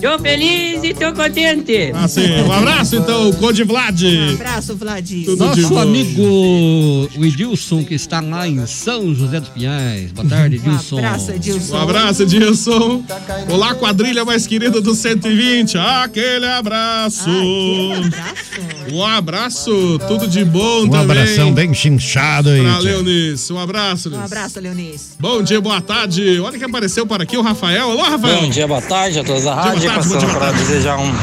[0.01, 1.91] Tô feliz e tô contente.
[1.93, 2.29] Ah, sim.
[2.41, 4.03] Um abraço, então, Conde Vlad.
[4.03, 5.25] Um abraço, Vladimir.
[5.25, 10.11] Tudo Nosso amigo o Edilson, que está lá em São José dos Pinhais.
[10.11, 10.95] Boa tarde, Edilson.
[10.95, 11.75] Um abraço, Edilson.
[11.75, 13.03] Um abraço, Edilson.
[13.49, 15.77] Olá, quadrilha mais querida do 120.
[15.77, 17.29] Aquele abraço.
[18.91, 21.01] Um abraço, tudo de bom Um também.
[21.19, 22.61] abração bem chinchado aí.
[22.61, 22.79] Pra.
[22.79, 23.51] Leonice.
[23.51, 24.33] Um abraço, Um Leonice.
[24.33, 25.05] abraço, Leonice.
[25.19, 26.39] Bom dia, boa tarde.
[26.39, 27.91] Olha que apareceu por aqui o Rafael.
[27.91, 28.41] Alô, Rafael.
[28.41, 29.71] Bom dia, boa tarde a todos da rádio.
[29.71, 30.59] tarde, bom Passando dia, boa para tarde.
[30.65, 31.13] desejar um-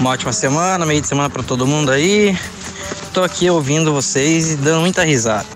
[0.00, 2.36] uma ótima semana, meio de semana para todo mundo aí.
[3.12, 5.46] Tô aqui ouvindo vocês e dando muita risada.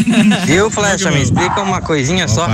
[0.46, 1.10] Viu, Flecha?
[1.10, 2.46] Me explica uma coisinha só.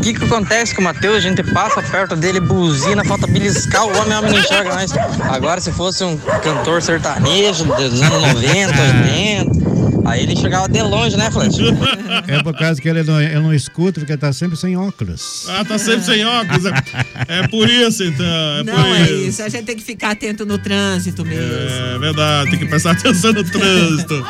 [0.00, 1.16] O que, que acontece com o Matheus?
[1.16, 4.90] A gente passa perto dele, buzina, falta beliscar o homem, o homem não enxerga mais.
[5.30, 9.60] Agora, se fosse um cantor sertanejo dos anos 90, 80,
[10.10, 11.62] Aí ele enxergava de longe, né, Flecha?
[12.26, 15.46] É por causa que ele não, ele não escuta, porque ele tá sempre sem óculos.
[15.50, 16.64] Ah, tá sempre sem óculos.
[16.64, 18.24] É, é por isso, então.
[18.24, 19.12] É Não por é isso.
[19.12, 19.42] isso.
[19.42, 21.44] A gente tem que ficar atento no trânsito mesmo.
[21.44, 24.26] É verdade, tem que prestar atenção no trânsito.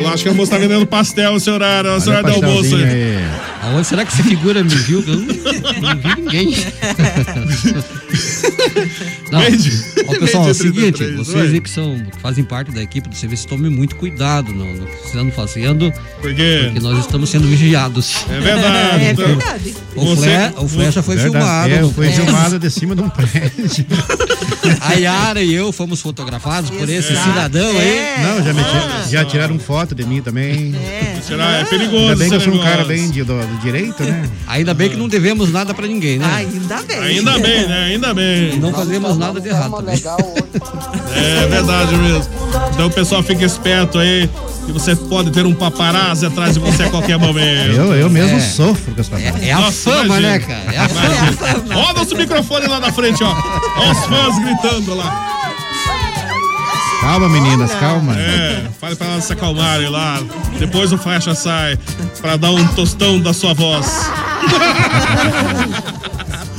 [0.00, 2.76] Eu acho que a moça tá vendendo pastel horário, esse horário do almoço.
[2.76, 3.18] aí.
[3.66, 5.00] Aonde será que essa figura me viu?
[5.06, 6.54] Eu não, não vi ninguém.
[9.30, 9.40] Não.
[10.08, 13.08] Ó, pessoal, é o seguinte, 33, vocês aí que, são, que fazem parte da equipe
[13.08, 15.92] do serviço, tomem muito cuidado no, no que vocês andam fazendo.
[16.20, 16.62] Por quê?
[16.66, 18.24] Porque nós estamos sendo vigiados.
[18.30, 19.04] É verdade.
[19.04, 19.26] É então.
[19.26, 19.74] verdade.
[19.96, 21.70] O, Fle, o Flecha foi Verdade.
[21.72, 21.90] filmado.
[21.90, 22.12] É, foi É.
[22.12, 23.86] filmado de cima de um prédio.
[24.80, 27.98] A Yara e eu fomos fotografados por esse cidadão aí.
[27.98, 28.18] É.
[28.22, 28.62] Não, já, me
[29.10, 30.74] já tiraram foto de mim também.
[31.22, 31.58] Será?
[31.58, 31.96] É perigoso.
[32.04, 34.28] Ainda bem que eu sou um cara bem de, do, do direito, né?
[34.46, 36.26] Ainda bem que não devemos nada pra ninguém, né?
[36.34, 36.98] Ainda bem.
[36.98, 37.84] Ainda bem, né?
[37.86, 38.58] Ainda bem.
[38.58, 40.02] Não fazemos nada de errado também.
[41.14, 42.32] É verdade mesmo.
[42.72, 44.28] Então o pessoal fica esperto aí
[44.66, 47.74] que você pode ter um paparazzi atrás de você a qualquer momento.
[47.76, 48.40] Eu, eu mesmo É.
[48.40, 49.42] sofro com as palavras.
[49.42, 50.28] É a Nossa, fama, imagina.
[50.32, 50.74] né, cara?
[50.74, 51.76] É a fama.
[51.76, 53.30] Ó, nosso microfone lá na frente, ó.
[53.32, 55.35] Ó os fãs gritando lá.
[57.06, 58.18] Calma, meninas, calma.
[58.18, 60.18] É, fale pra elas se acalmarem lá.
[60.58, 61.78] Depois o faixa sai
[62.20, 63.86] pra dar um tostão da sua voz.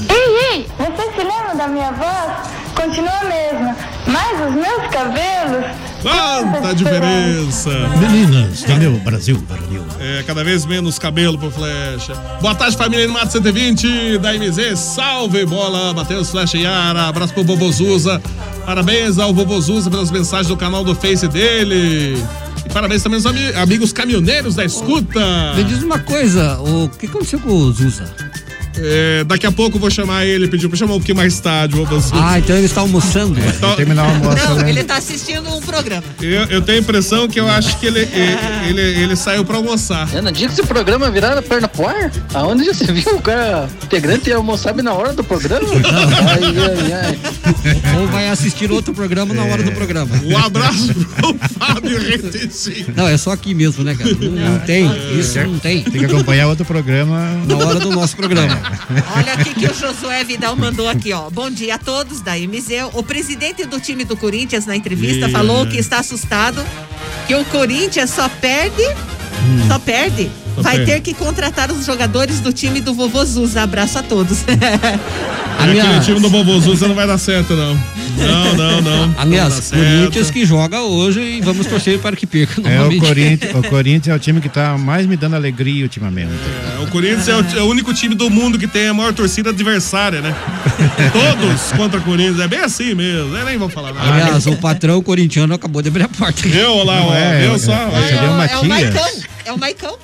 [0.09, 2.31] Ei, ei, você se lembra da minha voz?
[2.75, 5.65] Continua a mesma, mas os meus cabelos.
[6.11, 7.69] Quanta diferença!
[7.99, 9.83] Meninas do meu Brasil, Brasil.
[9.99, 12.13] É, cada vez menos cabelo pro Flecha.
[12.41, 14.77] Boa tarde, família aí no Mato 120 da MZ.
[14.79, 17.07] Salve, bola, Matheus, Flecha e Yara.
[17.09, 18.21] Abraço pro Bobozuza.
[18.65, 22.15] Parabéns ao Bobozuza pelas mensagens do canal do Face dele.
[22.65, 25.53] E parabéns também aos ami- amigos caminhoneiros da escuta.
[25.55, 28.05] Me diz uma coisa, o que aconteceu com o Zuza?
[28.79, 31.75] É, daqui a pouco eu vou chamar ele, pediu pra chamar um pouquinho mais tarde,
[31.75, 32.15] o Bobozuza.
[32.15, 33.37] Ah, então ele está almoçando.
[33.39, 34.69] Então, Terminar o almoço, Não, né?
[34.69, 36.03] ele tá assistindo um programa.
[36.21, 39.57] eu, eu tenho a impressão que eu acho que ele, ele, ele, ele saiu pra
[39.57, 40.07] almoçar.
[40.13, 42.11] Eu não digo que esse programa virar perna pro ar?
[42.33, 45.67] Aonde já se viu o cara integrante ia almoçar na hora do programa?
[45.67, 47.99] Ai, ai, ai.
[47.99, 50.09] Ou vai assistir outro programa na hora do programa.
[50.23, 52.93] Um abraço pro Fábio Retetinho.
[52.95, 54.11] Não, é só aqui mesmo, né, cara?
[54.19, 54.85] Não, não tem,
[55.19, 55.83] isso não tem.
[55.83, 57.31] Tem que acompanhar outro programa.
[57.47, 58.59] Na hora do nosso programa.
[59.15, 61.29] Olha aqui que o Josué Vidal mandou aqui, ó.
[61.29, 62.93] Bom dia a todos da MZ.
[62.93, 65.31] O presidente do time do Corinthians, na entrevista, Ih.
[65.31, 66.63] falou que está assustado,
[67.27, 68.83] que o Corinthians só perde,
[69.67, 70.29] só perde.
[70.57, 73.61] Só Vai ter que contratar os jogadores do time do Vovô Zuza.
[73.61, 74.43] Abraço a todos.
[75.57, 77.73] Aquele Aliás- time do Bobozuza não vai dar certo, não.
[78.17, 79.07] Não, não, não.
[79.07, 79.83] Não Aliás, certo.
[79.83, 82.97] Corinthians que joga hoje e vamos torcer para que perca É, o.
[82.99, 86.31] Corinthians, o Corinthians é o time que tá mais me dando alegria ultimamente.
[86.79, 89.13] É, o Corinthians é o, é o único time do mundo que tem a maior
[89.13, 90.35] torcida adversária, né?
[91.13, 92.39] Todos contra o Corinthians.
[92.39, 93.35] É bem assim mesmo.
[93.35, 94.11] Eu nem vou falar nada.
[94.13, 96.41] Aliás, o patrão corintiano acabou de abrir a porta.
[96.47, 97.05] Viu lá, ó.
[97.09, 97.71] Não é, viu é, só?
[97.73, 98.21] é, Aí, é, ó.
[98.21, 98.67] o é o Matias.
[98.67, 99.09] Maicão.
[99.45, 99.97] É o Maicão.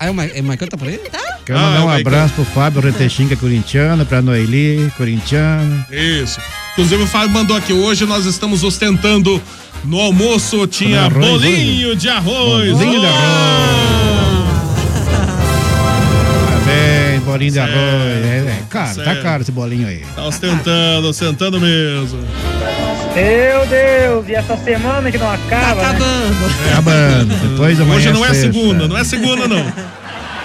[0.00, 0.98] Ah, é o Ma- é o Maicon tá por aí?
[1.44, 5.84] Quero Ah, mandar um vai, abraço pro Fábio Retechinga, corintiano, pra Noeli, corintiano.
[5.90, 6.40] Isso.
[6.72, 9.40] Inclusive o Fábio mandou aqui hoje, nós estamos ostentando
[9.84, 12.72] no almoço, tinha Arroz, bolinho de arroz.
[12.72, 13.06] Bolinho de
[16.46, 18.24] Parabéns, bolinho de Certo, arroz.
[18.24, 19.22] É, é caro, tá certo.
[19.22, 20.02] caro esse bolinho aí.
[20.14, 22.18] Tá ostentando, ostentando mesmo.
[23.14, 25.90] Meu Deus, e essa semana que não acaba, né?
[26.72, 27.48] Acabando.
[27.50, 28.52] Depois amanhã Hoje não é sexta.
[28.52, 29.64] segunda, não é segunda não.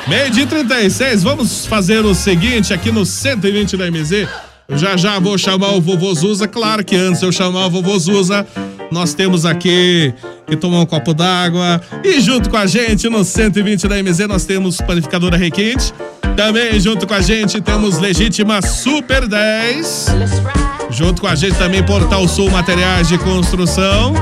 [0.07, 4.27] Meio dia e 36, vamos fazer o seguinte aqui no 120 da MZ.
[4.67, 6.47] Eu já já vou chamar o vovô Zuza.
[6.47, 8.45] Claro que antes de eu chamar o vovô Zuza,
[8.91, 10.13] nós temos aqui
[10.47, 11.81] que tomar um copo d'água.
[12.03, 15.93] E junto com a gente no 120 da MZ nós temos panificadora Requinte.
[16.35, 20.07] Também junto com a gente temos Legítima Super 10.
[20.89, 24.13] Junto com a gente também Portal Sul Materiais de Construção.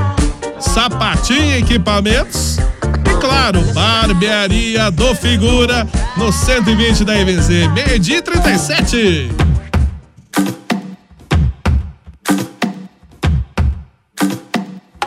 [0.58, 2.58] Sapatinho Equipamentos.
[3.06, 7.68] E claro, Barbearia do Figura no 120 da MZ.
[7.72, 9.43] Meio-dia e 37.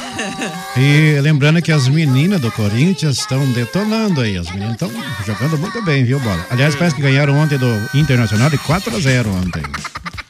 [0.78, 4.38] E lembrando que as meninas do Corinthians estão detonando aí.
[4.38, 4.92] As meninas estão
[5.26, 6.46] jogando muito bem, viu, Bola?
[6.50, 9.64] Aliás, parece que ganharam ontem do Internacional de 4 a 0 ontem.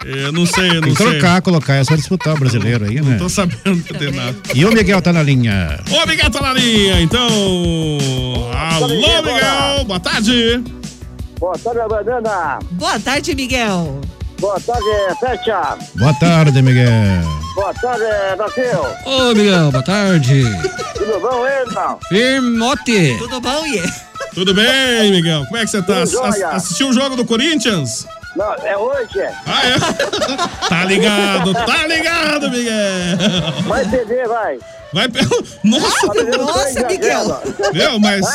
[0.08, 1.12] Eu não sei, eu Tem não que sei.
[1.20, 3.12] trocar, colocar, é só disputar o brasileiro aí, né?
[3.12, 4.36] Não tô sabendo de nada.
[4.53, 5.80] E o Miguel tá na linha.
[5.89, 7.28] Ô, Miguel tá na linha, então.
[8.53, 10.64] Alô, Miguel, boa tarde.
[11.39, 12.60] Boa tarde, Banana.
[12.72, 14.01] Boa tarde, Miguel.
[14.39, 14.86] Boa tarde,
[15.20, 15.78] Fecha.
[15.95, 16.91] Boa tarde, Miguel.
[17.56, 18.03] Boa tarde,
[18.38, 18.82] Brasil.
[19.06, 20.43] Ô, Miguel, boa tarde.
[20.93, 21.99] Tudo bom, hein, irmão?
[22.10, 23.16] Firmote.
[23.18, 23.84] Tudo bom, Iê?
[24.34, 25.45] Tudo bem, Miguel?
[25.45, 26.01] Como é que você tá?
[26.03, 26.16] Ass-
[26.51, 28.06] assistiu o jogo do Corinthians?
[28.36, 29.21] Não, é hoje.
[29.45, 29.75] Ah, é?
[30.67, 32.73] Tá ligado, tá ligado, Miguel.
[33.67, 34.59] Vai perder, vai.
[34.93, 35.19] Vai pe-
[35.63, 36.07] Nossa!
[36.38, 37.41] Nossa, Miguel.
[37.73, 38.25] Meu, mas.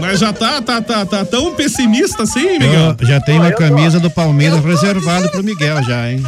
[0.00, 2.96] Mas já tá, tá, tá, tá tão pessimista assim, Miguel?
[2.98, 6.22] Eu já tem uma camisa do Palmeiras reservada pro Miguel já, hein?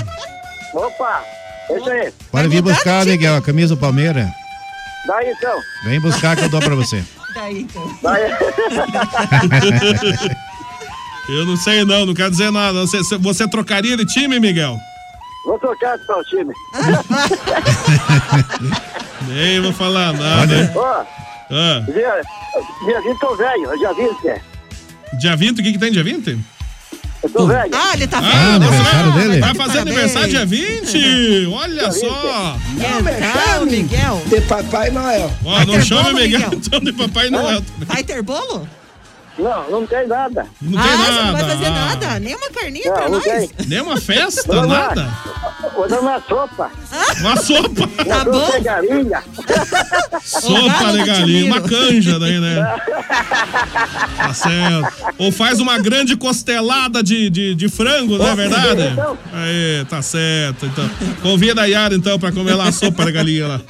[0.74, 1.22] Opa,
[1.68, 2.12] deixa aí.
[2.30, 4.26] Pode vir buscar, Miguel, a camisa do Palmeiras.
[5.06, 5.58] Daí então.
[5.84, 7.02] Vem buscar que eu dou pra você.
[7.34, 7.98] Daí, então.
[8.02, 8.30] Daí.
[11.28, 12.80] Eu não sei não, não quero dizer nada.
[12.86, 14.78] Você, você trocaria de time, Miguel?
[15.46, 16.52] Vou trocar para o time.
[19.28, 20.72] Nem vou falar nada.
[20.74, 21.04] Ó,
[21.50, 22.20] Ah, dia,
[22.86, 24.40] dia 20 tô velho, dia 20.
[25.20, 26.38] dia 20, o que, que tem dia 20?
[27.22, 27.70] Eu tô velho.
[27.74, 28.64] Ah, ele tá Ah, vendo?
[28.66, 29.40] aniversário dele?
[29.40, 29.96] Vai fazer Parabéns.
[29.96, 31.46] aniversário dia 20?
[31.52, 32.56] Olha só!
[32.76, 34.22] Então, Miguel.
[34.26, 35.30] De Papai Noel.
[35.44, 36.50] Ó, não chama Miguel Miguel?
[36.54, 37.62] então de Papai Noel.
[37.86, 38.66] Vai ter bolo?
[39.38, 40.46] Não, não tem nada.
[40.62, 41.48] Não ah, tem você não vai nada.
[41.48, 42.20] fazer Ah, nada?
[42.20, 43.24] Nem uma carninha Não, pra não nós?
[43.24, 43.50] tem.
[43.66, 44.66] Nem uma festa, lá.
[44.66, 45.08] nada?
[45.74, 46.70] Vou dar uma sopa.
[47.20, 47.88] Uma sopa.
[48.04, 48.52] Tá Uma sopa bom?
[48.58, 49.22] de galinha.
[50.22, 52.76] Sopa de galinha, uma canja daí, né?
[54.16, 54.92] Tá certo.
[55.18, 58.82] Ou faz uma grande costelada de, de, de frango, não é verdade?
[59.32, 60.66] Aí, tá certo.
[60.66, 60.88] Então,
[61.22, 63.60] convida a Yara então pra comer lá a sopa de galinha lá.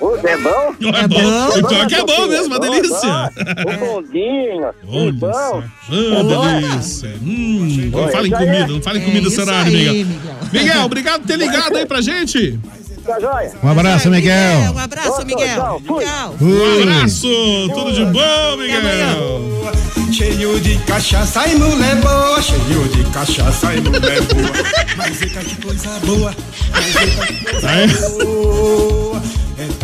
[0.00, 0.74] Ô, É bom?
[0.94, 1.58] É bom?
[1.58, 3.30] E pior que é bom mesmo, uma Bom, delícia.
[3.62, 3.70] bom.
[3.70, 4.74] Um bondinho.
[5.14, 5.62] Bom.
[5.90, 7.14] Ah, delícia.
[7.22, 9.76] Hum, não fala em isso aí é- comida, não fala em É comida esse horário,
[9.76, 10.04] aí, Miguel.
[10.04, 10.36] Miguel.
[10.52, 12.58] Miguel, obrigado por ter ligado aí pra gente.
[13.04, 13.52] Tá joia?
[13.62, 14.72] Um abraço, Miguel.
[14.74, 15.54] Um abraço, Miguel.
[15.56, 16.04] tchau, fui.
[16.04, 16.34] Tchau.
[16.40, 17.28] Um abraço,
[17.74, 19.64] tudo de bom, Miguel.
[20.10, 24.50] Cheio de cachaça e mulher boa, cheio de cachaça e mulher boa.
[24.96, 26.34] Mas eita que coisa boa,
[26.70, 29.22] mas eita que coisa boa.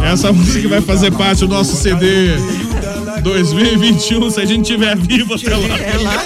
[0.02, 2.30] Essa música vai fazer parte do nosso CD
[3.22, 5.78] 2021, se a gente tiver vivo até lá.
[5.78, 6.24] É lá.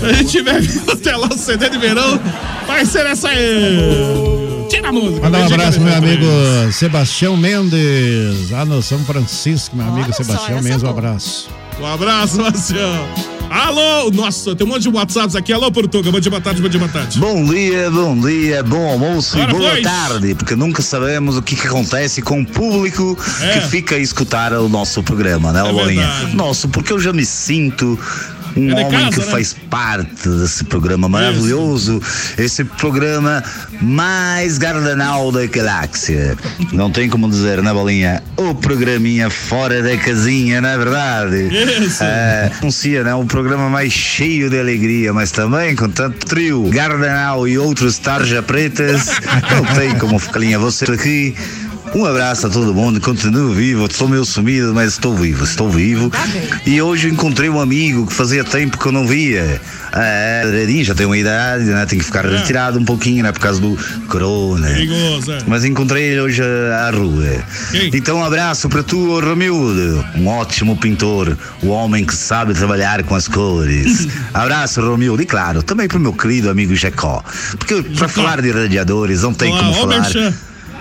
[0.00, 2.20] Se a gente tiver vivo até lá, o CD de verão
[2.66, 4.45] vai ser essa aí.
[4.68, 5.20] Tira a música.
[5.22, 6.26] Mandar um abraço, eu meu amigo.
[6.72, 10.90] Sebastião Mendes, lá no São Francisco, meu amigo Olha só, Sebastião essa Mendes, um é
[10.90, 11.48] abraço.
[11.80, 13.08] Um abraço, Marcião.
[13.48, 15.52] Alô, nossa, tem um monte de WhatsApps aqui.
[15.52, 17.18] Alô, Portuga, bom dia, boa tarde, bom dia, boa tarde.
[17.18, 19.82] Bom dia, bom dia, bom almoço Ora, e boa pois.
[19.84, 23.52] tarde, porque nunca sabemos o que, que acontece com o público É.
[23.60, 26.06] que fica a escutar o nosso programa, né, É Bolinha?
[26.06, 26.34] verdade.
[26.36, 27.96] Nosso, porque eu já me sinto
[28.56, 29.32] um É homem casa, que né?
[29.32, 32.00] faz parte desse programa maravilhoso,
[32.38, 33.42] esse programa
[33.80, 36.36] mais gardanal da galáxia.
[36.72, 38.22] Não tem como dizer, né, Bolinha?
[38.36, 41.48] O programinha fora da casinha, não é verdade?
[41.84, 42.02] Isso.
[42.02, 43.14] É, anuncia, né?
[43.14, 48.42] Um programa mais cheio de alegria, mas também com tanto trio, Gardanal e outros tarja
[48.42, 49.10] pretas.
[49.50, 51.34] Não tem como ficar linha você aqui.
[51.96, 56.12] Um abraço a todo mundo, continuo vivo, estou meio sumido, mas estou vivo, estou vivo.
[56.66, 59.58] E hoje encontrei um amigo que fazia tempo que eu não via.
[59.94, 61.86] É, Redinho já tem uma idade, né?
[61.86, 63.32] Tem que ficar retirado um pouquinho, né?
[63.32, 63.78] Por causa do
[64.08, 64.68] corona.
[64.68, 64.86] É.
[65.46, 67.42] Mas encontrei ele hoje à rua.
[67.94, 73.14] Então um abraço para tu, Romildo, um ótimo pintor, o homem que sabe trabalhar com
[73.14, 74.06] as cores.
[74.34, 77.24] abraço, Romildo, e claro, também para o meu querido amigo Jacó.
[77.52, 80.34] Porque para falar de radiadores não tem como falar.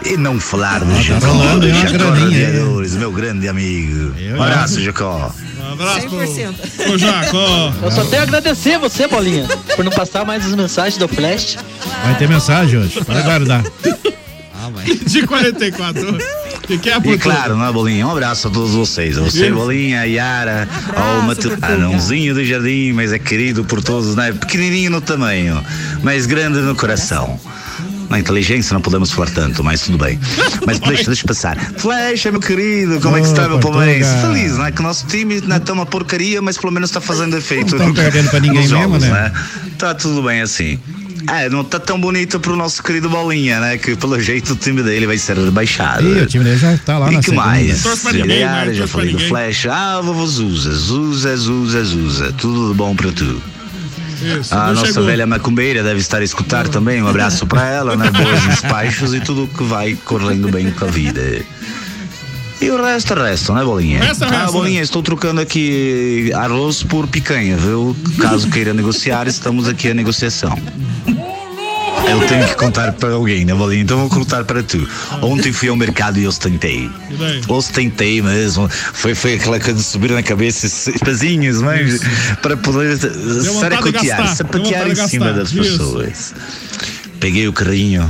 [0.05, 2.09] E não falar do tá Jacó, aí uma Jacó.
[2.11, 4.13] Radiadores, meu grande amigo.
[4.37, 5.31] Um abraço, Jacó.
[5.59, 6.53] Um abraço pro, 100%.
[6.85, 7.73] pro Jacó.
[7.81, 11.57] Eu só tenho a agradecer você, Bolinha, por não passar mais as mensagens do Flash.
[12.03, 13.63] Vai ter mensagem hoje, pode guardar.
[14.53, 14.85] Ah, vai.
[14.85, 16.17] De 44.
[16.65, 18.07] Que que é, E claro, né, Bolinha?
[18.07, 19.17] Um abraço a todos vocês.
[19.19, 19.55] A você, Isso.
[19.55, 21.55] Bolinha, a Yara, ao Matu...
[21.61, 24.31] Anãozinho do jardim, mas é querido por todos, né?
[24.33, 25.63] Pequenininho no tamanho,
[26.01, 27.39] mas grande no coração.
[28.15, 30.17] Na inteligência não podemos falar tanto, mas tudo bem.
[30.65, 31.57] Mas deixa, deixa passar.
[31.75, 34.09] Flecha, meu querido, como é que está, meu palmeirense?
[34.21, 34.71] Feliz, né?
[34.71, 37.75] Que o nosso time não está uma porcaria, mas pelo menos está fazendo efeito.
[37.77, 39.33] Não tão perdendo pra ninguém nos mesmo, jogos, né?
[39.77, 40.79] Tá tudo bem assim.
[41.29, 43.77] É, não tá tão bonito pro nosso querido Bolinha, né?
[43.77, 46.07] Que pelo jeito o time dele vai ser rebaixado.
[46.07, 47.47] Ih, o time dele já tá lá E na que segunda.
[47.47, 47.83] mais?
[48.15, 48.73] Yara, né?
[48.75, 49.19] já falei do.
[49.19, 49.65] Flash.
[49.65, 52.31] Ah, vovô Zuza, Zuza, Zuza, Zuza.
[52.37, 53.41] Tudo bom pra tu.
[54.25, 55.05] Isso, A nossa chegou.
[55.05, 57.01] velha macumbeira deve estar a escutar também.
[57.01, 58.09] Um abraço pra ela, né?
[58.11, 61.21] Boas despachos e tudo que vai correndo bem com a vida.
[62.61, 64.03] E o resto é resto, né, Bolinha?
[64.03, 67.95] Resto é ah, Bolinha, estou trocando aqui arroz por picanha, viu?
[68.19, 70.57] Caso queira negociar, estamos aqui a negociação.
[72.09, 73.81] Eu tenho que contar para alguém, né, Bolinha?
[73.81, 74.87] Então vou contar para tu.
[75.21, 76.89] Ontem fui ao mercado e ostentei.
[77.09, 77.41] E daí?
[77.47, 78.69] Ostentei mesmo.
[78.69, 82.01] Foi, foi aquela coisa de subir na cabeça esses pezinhos, mas
[82.41, 85.61] para poder de saracotear, sapatear em cima das Isso.
[85.61, 86.33] pessoas.
[87.19, 88.07] Peguei o carrinho,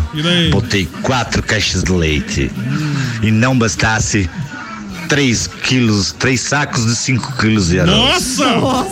[0.51, 2.51] botei quatro caixas de leite.
[3.21, 4.29] E não bastasse.
[5.07, 8.37] Três quilos, três sacos de cinco quilos de arroz.
[8.39, 8.87] Nossa!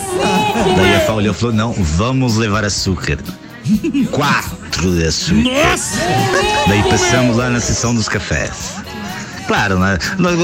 [0.76, 3.18] Daí a e falou: Não, vamos levar açúcar.
[4.12, 5.42] Quatro de açúcar.
[5.42, 5.98] Nossa!
[6.68, 8.76] Daí passamos lá na sessão dos cafés.
[9.46, 9.98] Claro, né?
[10.18, 10.34] Nós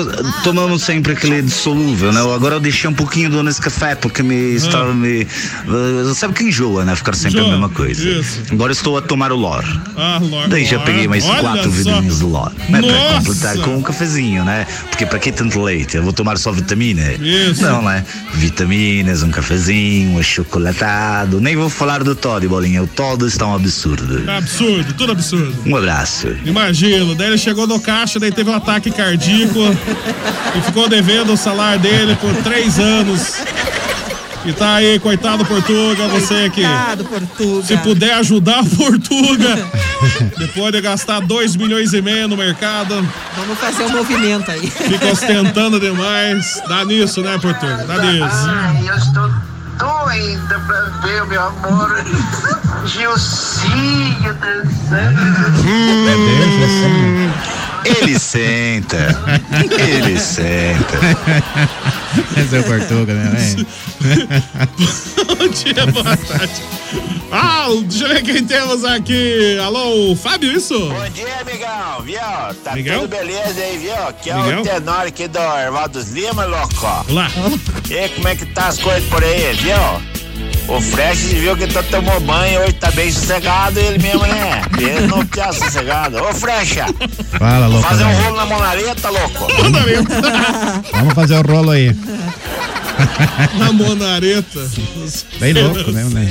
[0.45, 2.21] tomamos sempre aquele dissolúvel, né?
[2.21, 5.23] Agora eu deixei um pouquinho do nesse café porque me estava me.
[5.23, 6.95] eh, Sabe que enjoa, né?
[6.95, 8.09] Ficar sempre Enjoa, a mesma coisa.
[8.09, 8.41] isso.
[8.53, 9.65] Agora estou a tomar o LOR.
[9.97, 10.51] Ah, Lorde.
[10.51, 12.53] Daí já peguei mais Olha quatro vidrinhos de LOR.
[12.69, 14.67] Mas para completar com um cafezinho, né?
[14.91, 15.97] Porque para que tanto leite?
[15.97, 17.13] Eu vou tomar só vitamina?
[17.15, 17.63] Isso.
[17.63, 18.05] Não, né?
[18.35, 21.41] Vitaminas, um cafezinho, um achocolatado.
[21.41, 22.83] Nem vou falar do Todd, bolinha.
[22.83, 24.29] O Todd está um absurdo.
[24.29, 25.55] É absurdo, tudo absurdo.
[25.67, 26.29] Um abraço.
[26.45, 29.59] Imagino, daí ele chegou no caixa, daí teve um ataque cardíaco
[30.57, 33.35] e ficou devendo o salário dele por três anos.
[34.45, 37.67] E tá aí, coitado Portuga, você que Coitado, Portuga.
[37.67, 39.69] se puder ajudar o Portuga,
[40.39, 44.67] depois de gastar 2 milhões e meio no mercado, Vamos fazer um movimento aí.
[44.71, 46.59] fica ostentando demais.
[46.67, 47.85] Dá nisso, né, Portuga?
[47.87, 48.49] Dá nisso.
[48.49, 49.31] Ai, eu estou
[49.79, 52.03] doida pra ver o meu amor
[52.87, 55.21] Gilcinho dançando.
[57.85, 59.19] Ele senta.
[59.79, 60.99] Ele senta.
[62.37, 63.31] Esse é o Portuga, né?
[63.31, 63.67] velho?
[65.27, 66.63] Bom dia, boa tarde.
[67.33, 69.59] Ah, deixa eu ver quem temos aqui.
[69.65, 70.79] Alô, Fábio, isso?
[70.89, 72.21] Bom dia, amigão, viu?
[72.65, 73.01] Tá Miguel?
[73.03, 73.95] tudo beleza aí, viu?
[74.09, 74.61] Aqui é Miguel?
[74.61, 77.05] o tenor aqui do Ervaldo Lima, louco.
[77.09, 77.31] Olá.
[77.89, 80.20] E aí, como é que tá as coisas por aí, viu?
[80.69, 84.63] O Fresh viu que tu tomou banho hoje, tá bem sossegado ele mesmo, né?
[84.79, 86.23] Ele não tinha sossegado.
[86.23, 86.87] Ô, Frecha,
[87.39, 87.89] Fala, louco.
[87.89, 89.47] fazer um rolo na monareta, louco.
[90.93, 91.95] Vamos fazer o rolo aí.
[93.59, 94.71] Na monareta.
[95.41, 96.29] Bem louco mesmo, né?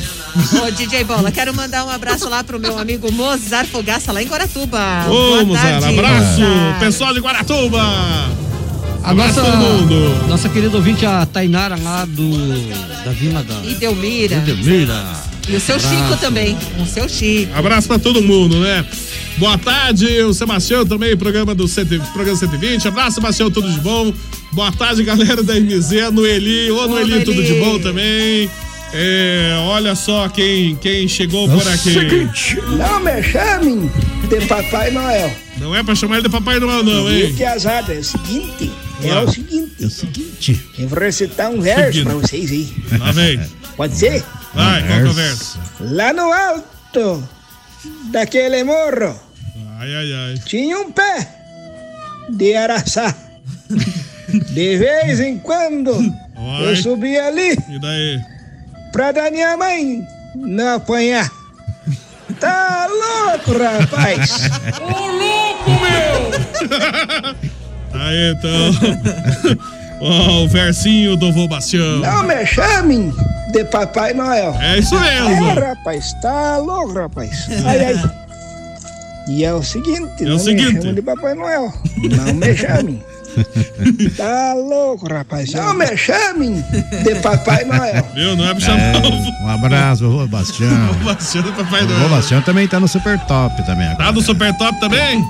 [0.64, 4.28] Ô, DJ Bola, quero mandar um abraço lá pro meu amigo Mozart Fogaça, lá em
[4.28, 4.80] Guaratuba.
[5.10, 6.40] Ô, Mozart, abraço.
[6.40, 6.80] Mozart.
[6.80, 7.82] Pessoal de Guaratuba.
[9.04, 10.28] A Abraço nossa, todo mundo.
[10.28, 12.32] nossa querida ouvinte, a Tainara lá do,
[13.04, 14.36] da Vila da Idelmira.
[14.36, 15.04] Idelmira.
[15.48, 15.96] E o seu Abraço.
[15.96, 16.58] Chico também.
[16.80, 17.52] O seu Chico.
[17.58, 18.86] Abraço pra todo mundo, né?
[19.38, 22.88] Boa tarde, o Sebastião também, programa do 100, programa 120.
[22.88, 24.14] Abraço, Sebastião, tudo de bom.
[24.52, 26.70] Boa tarde, galera da MZ, Noeli.
[26.72, 28.50] Ô, Noeli, tudo de bom também.
[28.92, 31.94] É, olha só quem, quem chegou por aqui.
[31.94, 33.90] Seguinte, não me chamem
[34.28, 35.32] de Papai Noel.
[35.58, 37.34] Não é pra chamar ele de Papai Noel, não, hein?
[37.36, 38.72] Que azada, é o seguinte,
[39.04, 39.22] é Ah.
[39.24, 39.76] o seguinte.
[39.82, 40.70] É o seguinte.
[40.78, 42.06] Eu vou recitar um verso Seguinte.
[42.06, 42.74] pra vocês aí.
[43.00, 43.40] Lá vem.
[43.78, 44.24] Pode ser?
[44.54, 45.60] Vai, qual que é o verso?
[45.80, 47.30] Lá no alto
[48.12, 49.20] daquele morro
[49.80, 50.36] Ai, ai, ai.
[50.46, 51.28] tinha um pé
[52.30, 53.16] de araçá.
[54.52, 56.72] De vez em quando Oi.
[56.72, 58.20] eu subia ali E daí?
[58.92, 60.02] pra dar minha mãe
[60.36, 61.30] não apanhar.
[62.40, 64.50] Tá louco, rapaz?
[64.82, 67.59] Ô, louco, meu!
[68.00, 69.58] Aí, então.
[70.02, 72.00] Ó, o versinho do vô Bastião.
[72.00, 73.14] Não me chamem
[73.52, 74.56] de Papai Noel.
[74.62, 75.30] É isso mesmo.
[75.50, 77.48] É, rapaz, tá louco, rapaz.
[77.66, 78.12] Ai, ai.
[79.28, 80.74] E é o seguinte, É o não seguinte.
[80.74, 81.74] me chamem de Papai Noel.
[81.98, 83.04] Não me chamem.
[84.18, 85.52] Tá louco, rapaz.
[85.54, 86.64] Não me chamem
[87.04, 88.04] de Papai Noel.
[88.16, 88.36] Viu?
[88.38, 90.70] Não é pra chamar o vô Um abraço, vô Bastião.
[91.04, 92.10] Bastião do Papai O vô Noel.
[92.10, 94.06] Bastião também tá no Super Top também agora.
[94.06, 95.24] Tá no Super Top também?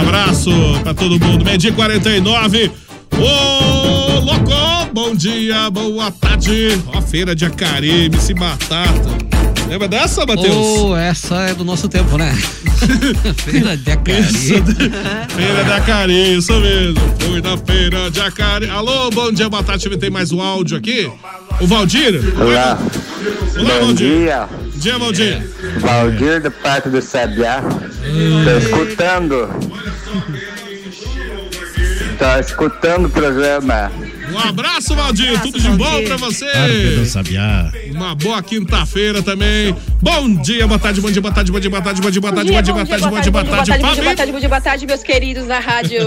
[0.00, 0.50] Abraço
[0.82, 1.44] pra todo mundo.
[1.44, 2.70] Meio-dia 49.
[3.12, 4.50] Ô, louco!
[4.92, 6.80] Bom dia, boa tarde.
[6.94, 9.39] Ó, feira de Acari, MC Batata.
[9.70, 10.56] Lembra dessa, Matheus?
[10.80, 12.32] Oh, essa é do nosso tempo, né?
[13.38, 14.20] Feira de Acari.
[14.20, 14.64] Isso,
[15.28, 17.00] feira de Acari, isso mesmo.
[17.20, 18.68] Fui na feira de Acari.
[18.68, 19.88] Alô, bom dia, boa tarde.
[19.96, 21.08] Tem mais um áudio aqui.
[21.60, 22.20] O Valdir?
[22.40, 22.76] Olá.
[23.56, 23.94] Olá, Bom Valdir.
[23.94, 24.48] dia.
[24.50, 25.50] Bom dia, Valdir.
[25.78, 27.62] Valdir do Parque do Sabiá.
[27.62, 29.48] Tô escutando.
[32.18, 33.92] Tô escutando o programa.
[34.32, 35.40] Um abraço, Valdir.
[35.40, 37.04] Tudo de bom pra você.
[37.06, 37.72] Sabiá.
[37.92, 39.74] Uma boa quinta-feira também.
[40.02, 42.32] Bom dia, boa tarde, bom dia, boa tarde, bom dia, boa tarde, bom dia, boa
[42.32, 44.86] tarde, bom dia, boa tarde, bom dia, boa tarde, boa tarde, boa tarde, boa tarde,
[44.86, 46.00] meus queridos da rádio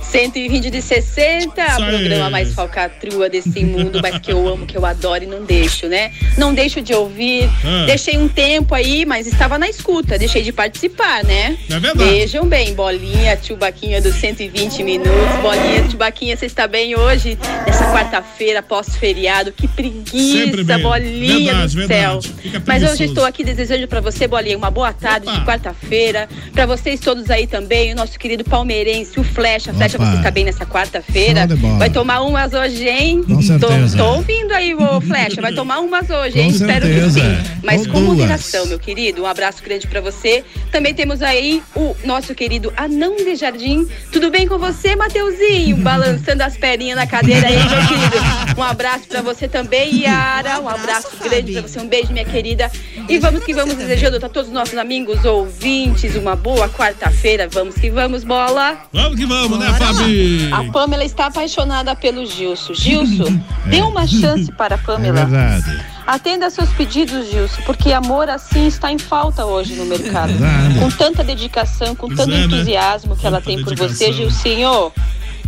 [0.00, 1.88] 120 de 60, Isso aí.
[1.90, 5.88] programa mais falcatrua desse mundo, mas que eu amo, que eu adoro e não deixo,
[5.88, 6.12] né?
[6.38, 7.50] Não deixo de ouvir.
[7.64, 7.84] Ah.
[7.86, 11.58] Deixei um tempo aí, mas estava na escuta, deixei de participar, né?
[11.68, 12.10] É verdade.
[12.10, 15.12] Vejam bem, bolinha, tio Baquinha dos 120 minutos.
[15.42, 17.36] Bolinha, tio Baquinha, você está bem hoje?
[17.66, 22.20] Nessa quarta-feira, pós-feriado, que preguiça, bolinha Verdade, do céu.
[22.66, 26.28] Mas hoje estou aqui desejando pra você, Bolinha, uma boa tarde de quarta-feira.
[26.52, 29.72] Pra vocês todos aí também, o nosso querido palmeirense, o Flecha.
[29.72, 30.06] Flecha, Opa.
[30.10, 31.46] você está bem nessa quarta-feira?
[31.78, 33.22] Vai tomar umas hoje, hein?
[33.26, 33.96] Com certeza.
[33.96, 35.40] Tô, tô ouvindo aí, ô Flecha.
[35.40, 36.48] Vai tomar umas hoje, Com hein?
[36.50, 37.20] Espero que certeza.
[37.20, 37.58] sim.
[37.62, 38.04] Mas com duas.
[38.18, 39.22] moderação, meu querido.
[39.22, 40.44] Um abraço grande pra você.
[40.70, 43.86] Também temos aí o nosso querido Anão de Jardim.
[44.12, 45.76] Tudo bem com você, Mateuzinho?
[45.78, 48.16] Balançando as perninhas na cadeira aí, querido.
[48.58, 50.60] Um abraço pra você também, Yara.
[50.60, 51.80] Um abraço grande pra você.
[51.80, 52.70] Um beijo, minha querida.
[53.08, 57.48] E vamos que vamos, desejando a todos os nossos amigos ouvintes uma boa quarta-feira.
[57.50, 58.78] Vamos que vamos, bola.
[58.92, 60.50] Vamos que vamos, né, Fabi?
[60.52, 62.74] A Pamela está apaixonada pelo Gilson.
[62.74, 65.24] Gilson, dê uma chance para a É Pamela.
[65.26, 65.84] verdade.
[66.06, 70.32] Atenda seus pedidos, Gilson, porque amor assim está em falta hoje no mercado.
[70.34, 70.78] Verdade.
[70.78, 72.44] Com tanta dedicação, com Pois tanto é, né?
[72.44, 74.12] entusiasmo que ela tem por você, dedicação.
[74.12, 74.92] Gilcinho.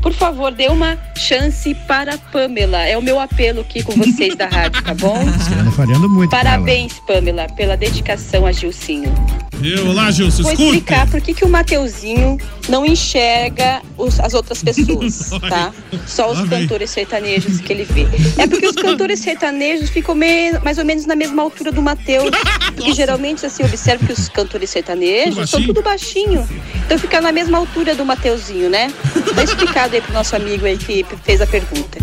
[0.06, 2.78] Por favor, dê uma chance para a Pamela.
[2.86, 5.16] É o meu apelo aqui com vocês da rádio, tá bom?
[5.60, 6.30] Ando falhando muito.
[6.30, 9.12] Parabéns, Pamela, pela dedicação a Gilcinho.
[9.54, 9.88] Viu?
[9.88, 10.68] Olá, Gilson, Vou escuta.
[10.76, 12.36] explicar por que, que o Mateuzinho
[12.68, 15.72] não enxerga os- as outras pessoas, tá?
[16.06, 18.06] Só os Lá cantores sertanejos que ele vê.
[18.40, 22.30] É porque os cantores sertanejos ficam me- mais ou menos na mesma altura do Mateus.
[22.76, 26.46] Porque geralmente, assim, observo que os cantores sertanejos Tudo são tudo baixinho.
[26.84, 28.92] Então fica na mesma altura do Mateuzinho, né?
[29.34, 31.98] Tá explicado aí pro nosso amigo aí que fez a pergunta.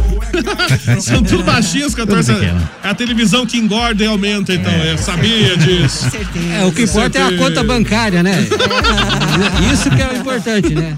[1.00, 2.26] São tudo baixinhos, cantores.
[2.26, 2.70] Tudo pequeno.
[2.84, 4.74] É a televisão que engorda e aumenta, então.
[4.74, 6.10] Eu sabia disso.
[6.58, 8.48] É, o que importa é a conta bancária, né?
[9.72, 10.96] Isso que é o importante, né?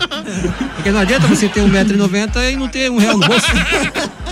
[0.75, 3.47] Porque não adianta você ter 1,90m e não ter um real no bolso.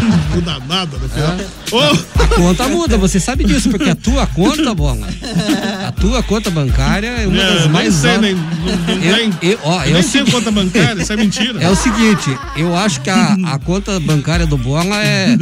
[0.00, 1.36] Não muda nada no final.
[1.72, 5.06] Ô, A conta muda, você sabe disso, porque a tua conta, bola,
[5.88, 8.22] a tua conta bancária é uma É, das nem mais sei, altas.
[8.22, 9.32] nem- não- não Eu- tem.
[9.50, 11.60] eu- ó, Nem é o tenho segui- conta bancária, isso é mentira.
[11.62, 15.36] É o seguinte, eu acho que a, a conta bancária do Bola é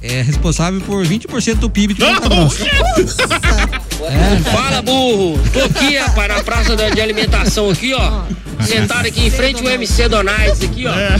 [0.00, 2.64] é responsável por 20% do PIB de Ponta Grossa.
[4.08, 4.50] É.
[4.50, 5.38] Fala, burro.
[5.52, 8.22] Tô aqui, rapaz, na praça da- de alimentação aqui, ó.
[8.64, 10.94] Sentado aqui em frente ao MC Donais aqui, ó.
[10.94, 11.16] É.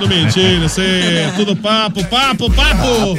[0.00, 3.16] Tudo mentira, aí é tudo papo, papo, papo.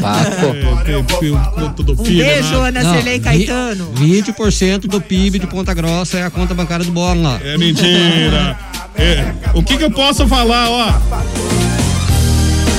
[0.00, 1.72] Papo.
[1.76, 2.68] Tudo Um filho, beijo, né?
[2.68, 3.92] Ana Celei Caetano.
[3.94, 7.40] 20% do PIB de Ponta Grossa é a conta bancária do bola lá.
[7.44, 8.58] É mentira.
[8.96, 10.86] É, o que que eu posso falar, ó?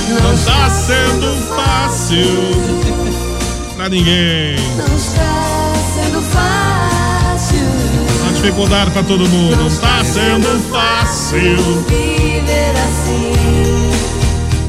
[0.08, 2.26] Não tá sendo fácil
[3.76, 4.56] pra ninguém.
[4.76, 5.65] Não está
[8.46, 9.56] Dificuldade pra todo mundo.
[9.56, 11.56] Não tá sendo fácil.
[11.88, 13.45] viver assim.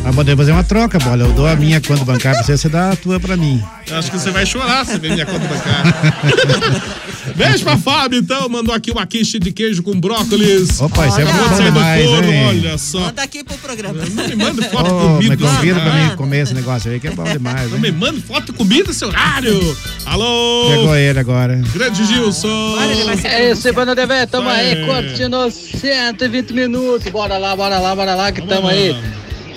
[0.07, 1.23] Mas podemos fazer uma troca, bola.
[1.23, 3.61] Eu dou a minha conta bancária pra você, você dá a tua pra mim.
[3.85, 6.83] Eu acho que você vai chorar se ver minha conta bancária.
[7.35, 8.47] Beijo pra Fábio, então.
[8.47, 10.79] Mandou aqui uma quiche de queijo com brócolis.
[10.79, 12.47] Opa, isso é bom de demais, forno, hein?
[12.47, 12.99] Olha só.
[13.01, 14.01] Manda aqui pro programa.
[14.01, 15.35] Não me manda foto de Ô, comida.
[15.35, 18.21] me convida pra mim comer esse negócio aí, que é bom demais, Não me manda
[18.21, 19.77] foto de comida esse horário.
[20.05, 20.69] Alô.
[20.69, 21.61] Pegou ele agora.
[21.73, 22.77] Grande Gilson.
[23.25, 27.11] É isso, Banda Devé, tamo aí, curtindo 120 minutos.
[27.11, 28.95] Bora lá, bora lá, bora lá, que tamo aí.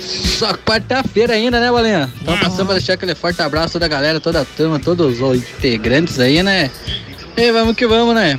[0.00, 2.10] Só quarta-feira ainda, né, Bolinha?
[2.22, 6.18] Então passando pra deixar aquele forte abraço da galera, toda a turma, todos os integrantes
[6.18, 6.70] aí, né?
[7.36, 8.38] E vamos que vamos, né?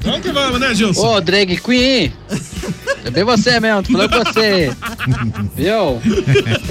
[0.00, 1.16] Vamos que vamos, né, Gilson?
[1.16, 2.12] Ô, drag queen!
[3.04, 4.70] É bem você mesmo, tô falando com você.
[5.54, 6.00] Viu?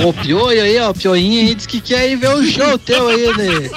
[0.05, 3.07] O Pioio aí, ó, o Pioinho aí, disse que quer ir ver o show teu
[3.07, 3.69] aí, né?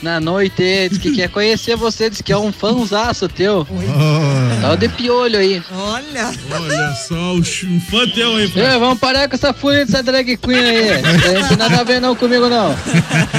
[0.00, 3.66] Na noite, disse que quer conhecer você, disse que é um fãzaço teu.
[4.60, 5.60] Tá o de piolho aí.
[5.72, 6.30] Olha.
[6.52, 8.52] Olha só, o ch- um fã teu aí.
[8.54, 11.02] É, vamos parar com essa fúria dessa drag queen aí.
[11.02, 12.70] Não tem nada a ver não comigo não.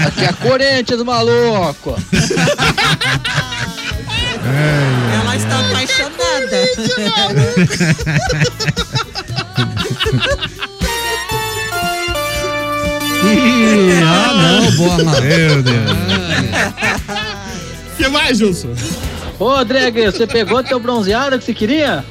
[0.06, 1.96] Aqui é Corinthians, maluco.
[5.24, 6.60] Ela está apaixonada.
[14.42, 15.22] Não, bola.
[15.22, 15.92] Meu Deus.
[17.94, 18.70] O que mais, Gilson?
[19.40, 22.04] Ô, drag, você pegou teu bronzeado que você queria?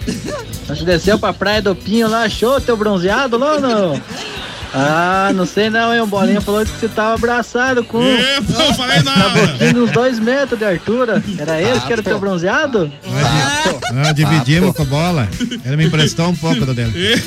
[0.67, 4.03] Você desceu pra praia do Pinho lá, achou teu bronzeado lá ou não?
[4.75, 6.01] Ah, não sei não, hein?
[6.03, 8.03] O Bolinha falou que você tava abraçado com...
[8.03, 9.41] É, pô, eu falei Na nada.
[9.79, 11.23] uns dois metros de altura.
[11.39, 12.93] Era esse que era o teu bronzeado?
[13.07, 13.48] Ah,
[14.15, 15.29] dividimos com a bola.
[15.65, 16.93] Ele me emprestou um pouco do dele.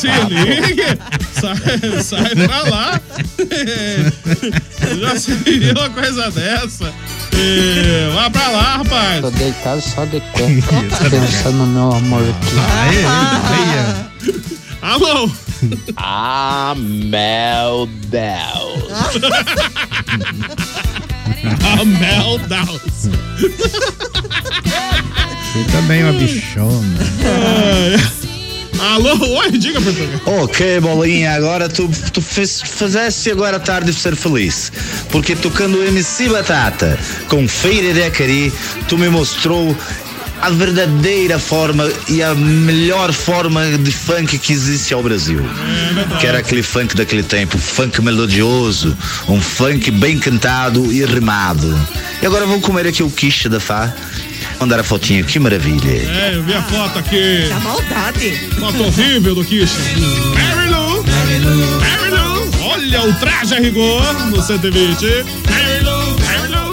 [0.00, 0.98] Se liga.
[1.32, 3.00] Sai, sai pra lá.
[5.00, 6.92] Já se viu uma coisa dessa.
[7.34, 9.20] É, Vá pra lá, rapaz.
[9.20, 12.56] Tô deitado só de cueca, pensando no meu amor aqui.
[14.82, 15.30] Alô?
[15.96, 18.92] Ah, meu Deus.
[21.64, 23.08] A Mel Downs.
[25.52, 26.98] Você também é uma bichona.
[28.78, 30.42] Alô, oi, diga, Portugal.
[30.42, 34.70] Ok, bolinha, agora tu, tu fez, fizeste agora a tarde de ser feliz.
[35.10, 38.52] Porque tocando o MC Batata com Feira de Acari,
[38.88, 39.76] tu me mostrou
[40.40, 45.44] a verdadeira forma e a melhor forma de funk que existe ao Brasil.
[46.20, 48.96] Que era aquele funk daquele tempo, funk melodioso,
[49.28, 51.76] um funk bem cantado e rimado.
[52.22, 53.92] E agora vou comer aqui o quiche da Fá.
[54.60, 55.90] Mandar a fotinha, que maravilha.
[55.90, 57.46] É, eu vi a foto aqui.
[57.48, 58.36] Da maldade.
[58.58, 59.70] Foto horrível do Kish.
[60.34, 61.04] Mary Lou.
[61.04, 62.70] Mary Lou.
[62.70, 65.04] Olha o traje a rigor no 120.
[65.48, 66.18] Mary Lou.
[66.18, 66.68] Mary Lou.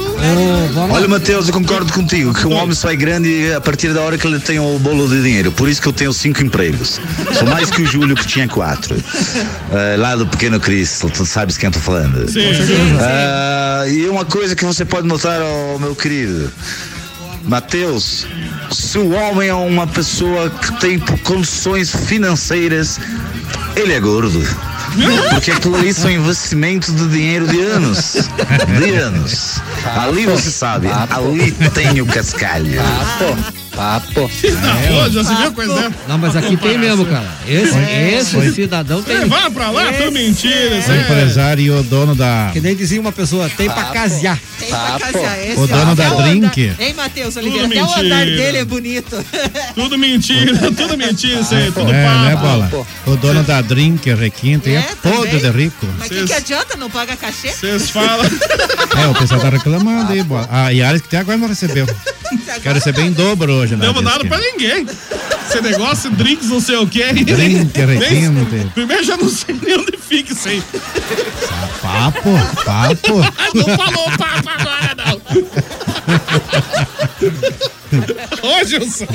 [0.92, 4.18] Olha, Matheus, eu concordo contigo que um homem só é grande a partir da hora
[4.18, 5.52] que ele tem o bolo de dinheiro.
[5.52, 7.00] Por isso que eu tenho cinco empregos.
[7.38, 8.96] Sou mais que o Júlio, que tinha quatro.
[9.72, 12.28] Ah, lá do Pequeno Cristo, tu sabes quem eu tô falando.
[12.28, 12.98] Sim, sim.
[13.00, 16.52] Ah, e uma coisa que você pode notar, ó, meu querido.
[17.46, 18.26] Mateus,
[18.72, 23.00] se o homem é uma pessoa que tem condições financeiras,
[23.76, 24.42] ele é gordo.
[25.30, 28.30] Porque aquilo ali são investimentos de dinheiro de anos.
[28.78, 29.62] De anos.
[29.84, 32.82] Ali você sabe, ali tem o cascalho.
[33.76, 34.30] Papo.
[34.30, 34.52] Se
[35.36, 35.94] viu coisa dessa?
[36.08, 37.26] Não, mas aqui tem mesmo, cara.
[37.48, 37.78] Esse,
[38.38, 39.16] esse cidadão tem.
[39.18, 40.76] É, vai pra lá, tu mentira.
[40.88, 42.50] O empresário e o dono da.
[42.54, 44.40] Que nem dizia uma pessoa, tem pra casear.
[44.60, 45.40] Tem pra casear.
[45.40, 46.68] Esse O dono da Drink.
[46.70, 47.68] andar- Hein, Matheus Oliveira?
[47.68, 49.26] Tudo Até o andar dele é bonito.
[49.76, 52.48] Tudo mentira, tudo mentira, isso aí, tudo É, né, papo.
[52.48, 52.88] bola?
[53.08, 55.86] O dono da Drink, Requinta, é, todo de rico.
[56.00, 56.78] Mas o que, que adianta?
[56.78, 57.50] Não paga cachê?
[57.50, 58.26] Vocês falam.
[59.02, 60.48] É, o pessoal tá reclamando aí, bola.
[60.52, 61.86] A Yaris que até agora não recebeu.
[62.62, 63.86] Quero receber em dobro hoje, né?
[63.86, 64.86] Não deu nada pra ninguém.
[65.48, 67.04] Esse negócio, drinks, não sei o que.
[67.14, 68.72] Drink, requinte.
[68.74, 70.64] Primeiro já não sei nem onde fica isso aí.
[71.82, 72.32] Papo,
[72.64, 73.16] papo.
[73.54, 75.22] Não falou papo agora, não.
[78.62, 79.06] Ô, Gilson.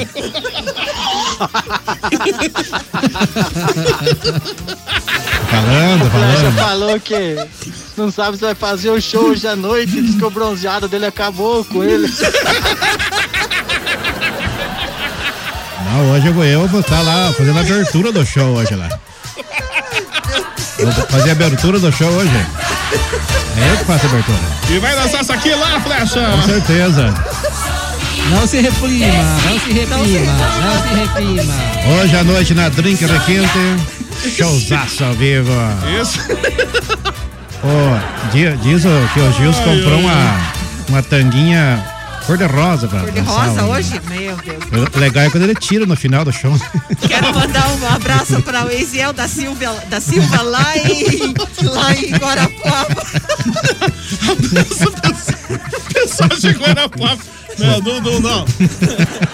[5.51, 6.57] Falando, O Flecha falando.
[6.57, 7.37] falou que
[7.97, 11.07] não sabe se vai fazer o show hoje à noite, diz que o bronzeado dele
[11.07, 12.09] acabou com ele.
[15.93, 18.89] Não, hoje eu vou, eu vou estar lá fazendo a abertura do show hoje lá.
[20.79, 22.31] Vou fazer a abertura do show hoje.
[23.59, 24.39] É eu que faço a abertura.
[24.71, 26.21] E vai dançar essa aqui lá, Flecha.
[26.31, 27.15] Com certeza.
[28.31, 29.07] Não se reprima,
[29.45, 30.33] não se reprima,
[30.63, 31.55] não se reprima.
[32.01, 35.51] Hoje à noite na Drink Requinte, showzaço ao vivo.
[36.01, 36.21] Isso.
[38.33, 40.05] Di- diz o que o Gils Ai, comprou ai.
[40.05, 40.41] uma,
[40.89, 41.85] uma tanguinha
[42.31, 43.95] cor-de-rosa pra Cor de rosa hoje.
[43.95, 44.01] hoje?
[44.09, 44.63] Meu Deus.
[44.95, 46.53] O legal é quando ele tira no final do show.
[47.09, 52.13] Quero mandar um abraço para o Eisiel da Silva, da Silva lá em, lá em
[52.17, 52.95] Guarapuava.
[55.93, 57.19] Pessoal de Guarapuava.
[57.61, 58.47] Não, não, não, não.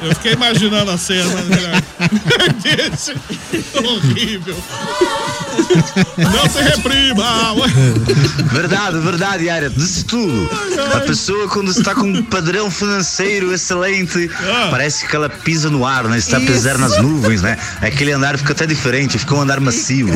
[0.03, 1.25] Eu fiquei imaginando a cena.
[1.43, 1.83] né?
[2.63, 3.15] Deixa.
[3.83, 4.57] Horrível.
[6.19, 7.55] Não se reprima.
[8.53, 9.71] Verdade, verdade, Yara.
[9.71, 10.49] Disse tudo.
[10.95, 14.31] A pessoa, quando está com um padrão financeiro excelente,
[14.71, 16.19] parece que ela pisa no ar, né?
[16.19, 17.57] Está a pisar nas nuvens, né?
[17.81, 20.09] Aquele andar fica até diferente, fica um andar macio.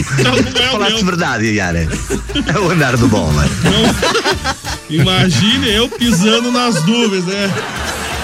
[0.72, 1.88] Falaste verdade, Yara.
[2.54, 3.48] É o andar do bom, né?
[4.91, 7.51] Imagine eu pisando nas nuvens, né?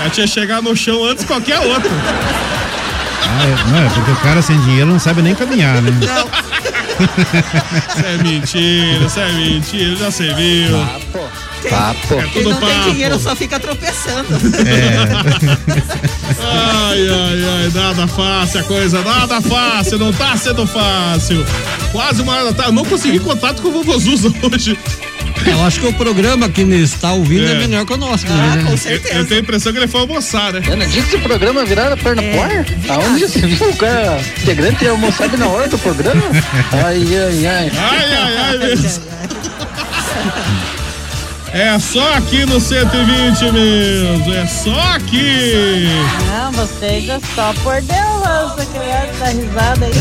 [0.04, 1.90] Eu tinha chegado no chão antes de qualquer outro.
[3.28, 5.90] Ah, é, não, é porque o cara sem dinheiro não sabe nem caminhar, né?
[6.98, 10.78] Isso é mentira, isso é mentira, já você viu.
[11.68, 12.14] Papo.
[12.14, 12.90] É Quem tudo não tem papo.
[12.90, 14.28] dinheiro só fica tropeçando.
[16.40, 21.44] Ai, ai, ai, nada fácil a coisa, nada fácil, não tá sendo fácil.
[21.92, 24.78] Quase uma hora da tarde, eu não consegui contato com o vovô Zuza hoje.
[25.44, 27.58] Eu acho que o programa que está ouvindo é, É.
[27.58, 28.26] melhor que o nosso.
[28.28, 28.64] Ah, né?
[28.66, 30.62] Eu, eu tenho a impressão que ele foi almoçar, né?
[30.70, 32.64] Ana, disse que o programa virava perna ar?
[32.88, 36.22] Aonde você viu o cara integrante ia almoçar na hora do programa?
[36.72, 37.72] Ai, ai, ai.
[37.76, 39.02] Ai, ai, ai, mesmo.
[41.56, 45.86] É só aqui no 120 mesmo, é só aqui.
[46.26, 49.92] Não, vocês é só por Deus, essa criança da risada aí.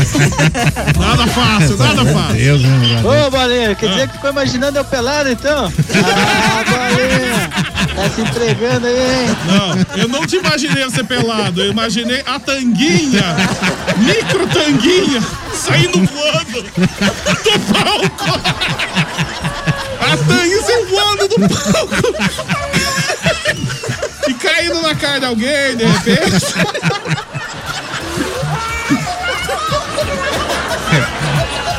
[1.00, 2.36] Nada fácil, nada fácil.
[2.36, 5.72] Deus, né, Ô, Bolinha, quer dizer que ficou imaginando eu pelado então?
[5.96, 7.48] Ah, Bolinha,
[7.96, 9.36] tá se entregando aí, hein?
[9.46, 13.34] Não, eu não te imaginei você pelado, eu imaginei a tanguinha,
[13.96, 15.22] micro tanguinha,
[15.54, 18.40] saindo voando do palco.
[19.98, 20.55] A tanguinha
[20.96, 21.96] voando do palco.
[24.28, 26.44] E caindo na cara de alguém, de repente.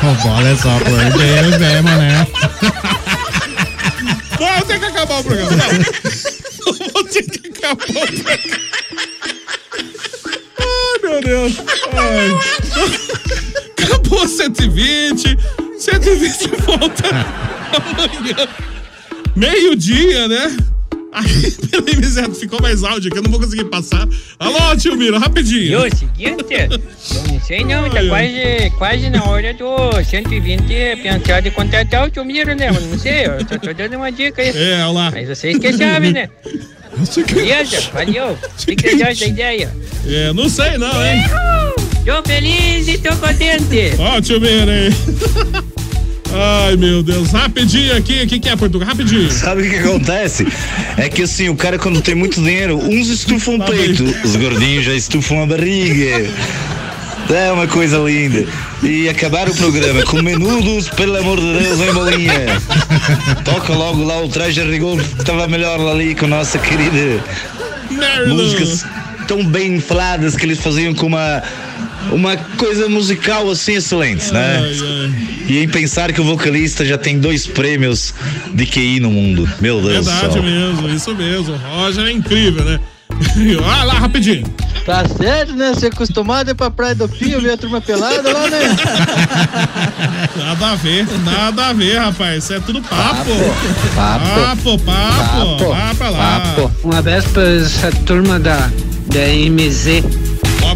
[0.00, 2.24] O bola é só por Deus mesmo, né?
[4.40, 5.50] Não, tem que acabar o programa.
[5.50, 5.58] Não.
[6.92, 8.38] Vou ter que acabar o programa.
[10.60, 11.52] Ai, meu Deus.
[11.96, 12.30] Ai.
[13.84, 15.36] Acabou 120.
[15.78, 18.36] 120 volta amanhã.
[19.38, 20.56] Meio-dia, né?
[21.12, 24.06] Aí, pelo MZ, ficou mais áudio aqui, eu não vou conseguir passar.
[24.36, 25.62] Alô, tio Miro, rapidinho.
[25.62, 31.40] E o seguinte, eu não sei não, tá quase, quase na hora do 120 pensar
[31.40, 32.68] de contratar o tio Miro, né?
[32.68, 34.48] Eu não sei, eu só tô dando uma dica aí.
[34.48, 35.10] É, olha lá.
[35.12, 36.28] Mas vocês que sabem, né?
[37.32, 38.36] Beleza, valeu.
[38.56, 39.76] Vocês acham da ideia?
[40.04, 41.22] É, não sei não, hein?
[42.04, 43.94] Tô feliz e tô contente.
[44.00, 45.68] Ó, tio Miro aí.
[46.32, 47.30] Ai, meu Deus.
[47.30, 48.88] Rapidinho aqui, o que, que é, Portugal?
[48.88, 49.30] Rapidinho.
[49.30, 50.46] Sabe o que acontece?
[50.96, 54.84] É que assim, o cara quando tem muito dinheiro, uns estufam o peito, os gordinhos
[54.84, 56.28] já estufam a barriga.
[57.30, 58.46] É uma coisa linda.
[58.82, 62.62] E acabar o programa com menudos, pelo amor de Deus, em bolinha.
[63.44, 67.22] Toca logo lá o traje a rigor que estava melhor ali com a nossa querida.
[68.28, 68.84] Músicas
[69.26, 71.42] tão bem faladas que eles faziam com uma,
[72.12, 74.62] uma coisa musical assim excelente, né?
[75.48, 78.14] E em pensar que o vocalista já tem dois prêmios
[78.52, 79.48] de QI no mundo.
[79.60, 80.42] Meu Deus do Verdade céu.
[80.42, 81.54] mesmo, isso mesmo.
[81.54, 82.80] O Roger é incrível, né?
[83.62, 84.46] Olha lá, rapidinho.
[84.84, 85.74] Tá certo, né?
[85.74, 88.76] Ser acostumado é pra Praia do Pinho, ver a turma pelada lá, né?
[90.36, 92.44] Nada a ver, nada a ver, rapaz.
[92.44, 93.30] Isso é tudo papo.
[93.94, 94.24] Papo.
[94.26, 95.68] Papo, papo.
[95.68, 96.42] Vá pra lá.
[96.84, 98.70] Um abraço pra essa turma da,
[99.08, 100.27] da MZ.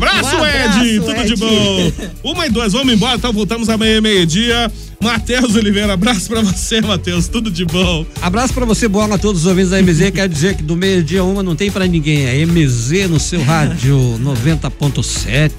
[0.03, 1.01] Abraço, Um abraço, Ed.
[1.01, 1.37] Tudo de Ed.
[1.37, 1.93] bom.
[2.33, 4.71] Uma e duas, vamos embora, então voltamos amanhã, meio-dia.
[5.01, 7.27] Matheus Oliveira, abraço pra você, Matheus.
[7.27, 8.07] Tudo de bom.
[8.21, 10.13] Abraço pra você, bola a todos os ouvintes da MZ.
[10.13, 12.25] Quer dizer que do meio-dia uma não tem pra ninguém.
[12.27, 15.51] É MZ no seu rádio 90.7.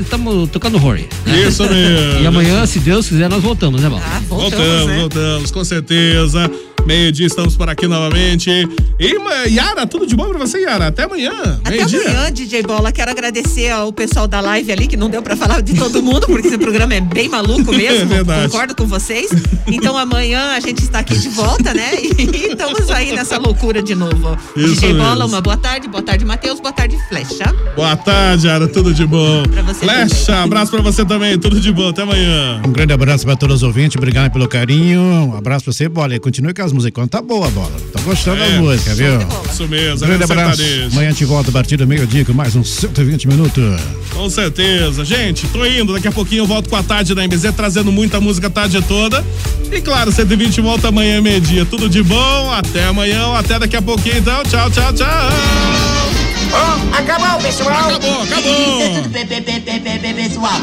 [0.00, 1.06] Estamos tocando Rory.
[1.46, 2.22] Isso mesmo.
[2.22, 4.02] E amanhã, se Deus quiser, nós voltamos, né, Bola?
[4.28, 6.50] voltamos, voltamos, com certeza.
[6.86, 8.50] Meio-dia estamos por aqui novamente.
[9.00, 9.14] E
[9.48, 10.88] Yara, tudo de bom pra você, Yara?
[10.88, 11.32] Até amanhã.
[11.64, 12.92] Até amanhã, DJ Bola.
[12.92, 16.26] Quero agradecer ao pessoal da live ali, que não deu pra falar de todo mundo,
[16.26, 18.02] porque esse programa é bem maluco mesmo.
[18.02, 18.52] É verdade.
[18.52, 19.30] Concordo com vocês.
[19.66, 21.94] Então amanhã a gente está aqui de volta, né?
[22.02, 24.36] E estamos aí nessa loucura de novo.
[24.56, 25.28] Isso DJ Bola, mesmo.
[25.28, 25.88] uma boa tarde.
[25.88, 26.60] Boa tarde, Matheus.
[26.60, 27.54] Boa tarde, Flecha.
[27.74, 28.68] Boa tarde, Yara.
[28.68, 29.42] Tudo de bom.
[29.80, 31.38] Flecha, abraço pra você também.
[31.38, 31.88] Tudo de bom.
[31.88, 32.60] Até amanhã.
[32.66, 35.00] Um grande abraço para todos os ouvintes, obrigado pelo carinho.
[35.00, 36.14] Um abraço pra você, bola.
[36.14, 37.08] E continue com as músicas.
[37.08, 37.72] Tá boa, bola.
[37.92, 39.18] Tô gostando É, das músicas, viu?
[39.50, 40.04] Isso mesmo.
[40.04, 40.56] Um grande abraço.
[40.58, 40.88] sertanejo.
[40.92, 43.80] Amanhã a gente volta a partir do meio-dia com mais uns 120 minutos.
[44.12, 45.04] Com certeza.
[45.04, 45.92] Gente, tô indo.
[45.94, 48.82] Daqui a pouquinho eu volto com a tarde da MBZ, trazendo muita música a tarde
[48.82, 49.24] toda.
[49.72, 51.64] E claro, 120 volta amanhã, meio-dia.
[51.64, 52.50] Tudo de bom.
[52.52, 54.42] Até amanhã, até daqui a pouquinho, então.
[54.44, 55.06] Tchau, tchau, tchau.
[56.52, 57.70] Ó, acabou, pessoal.
[57.88, 59.04] Acabou, acabou.
[60.14, 60.60] Pessoal.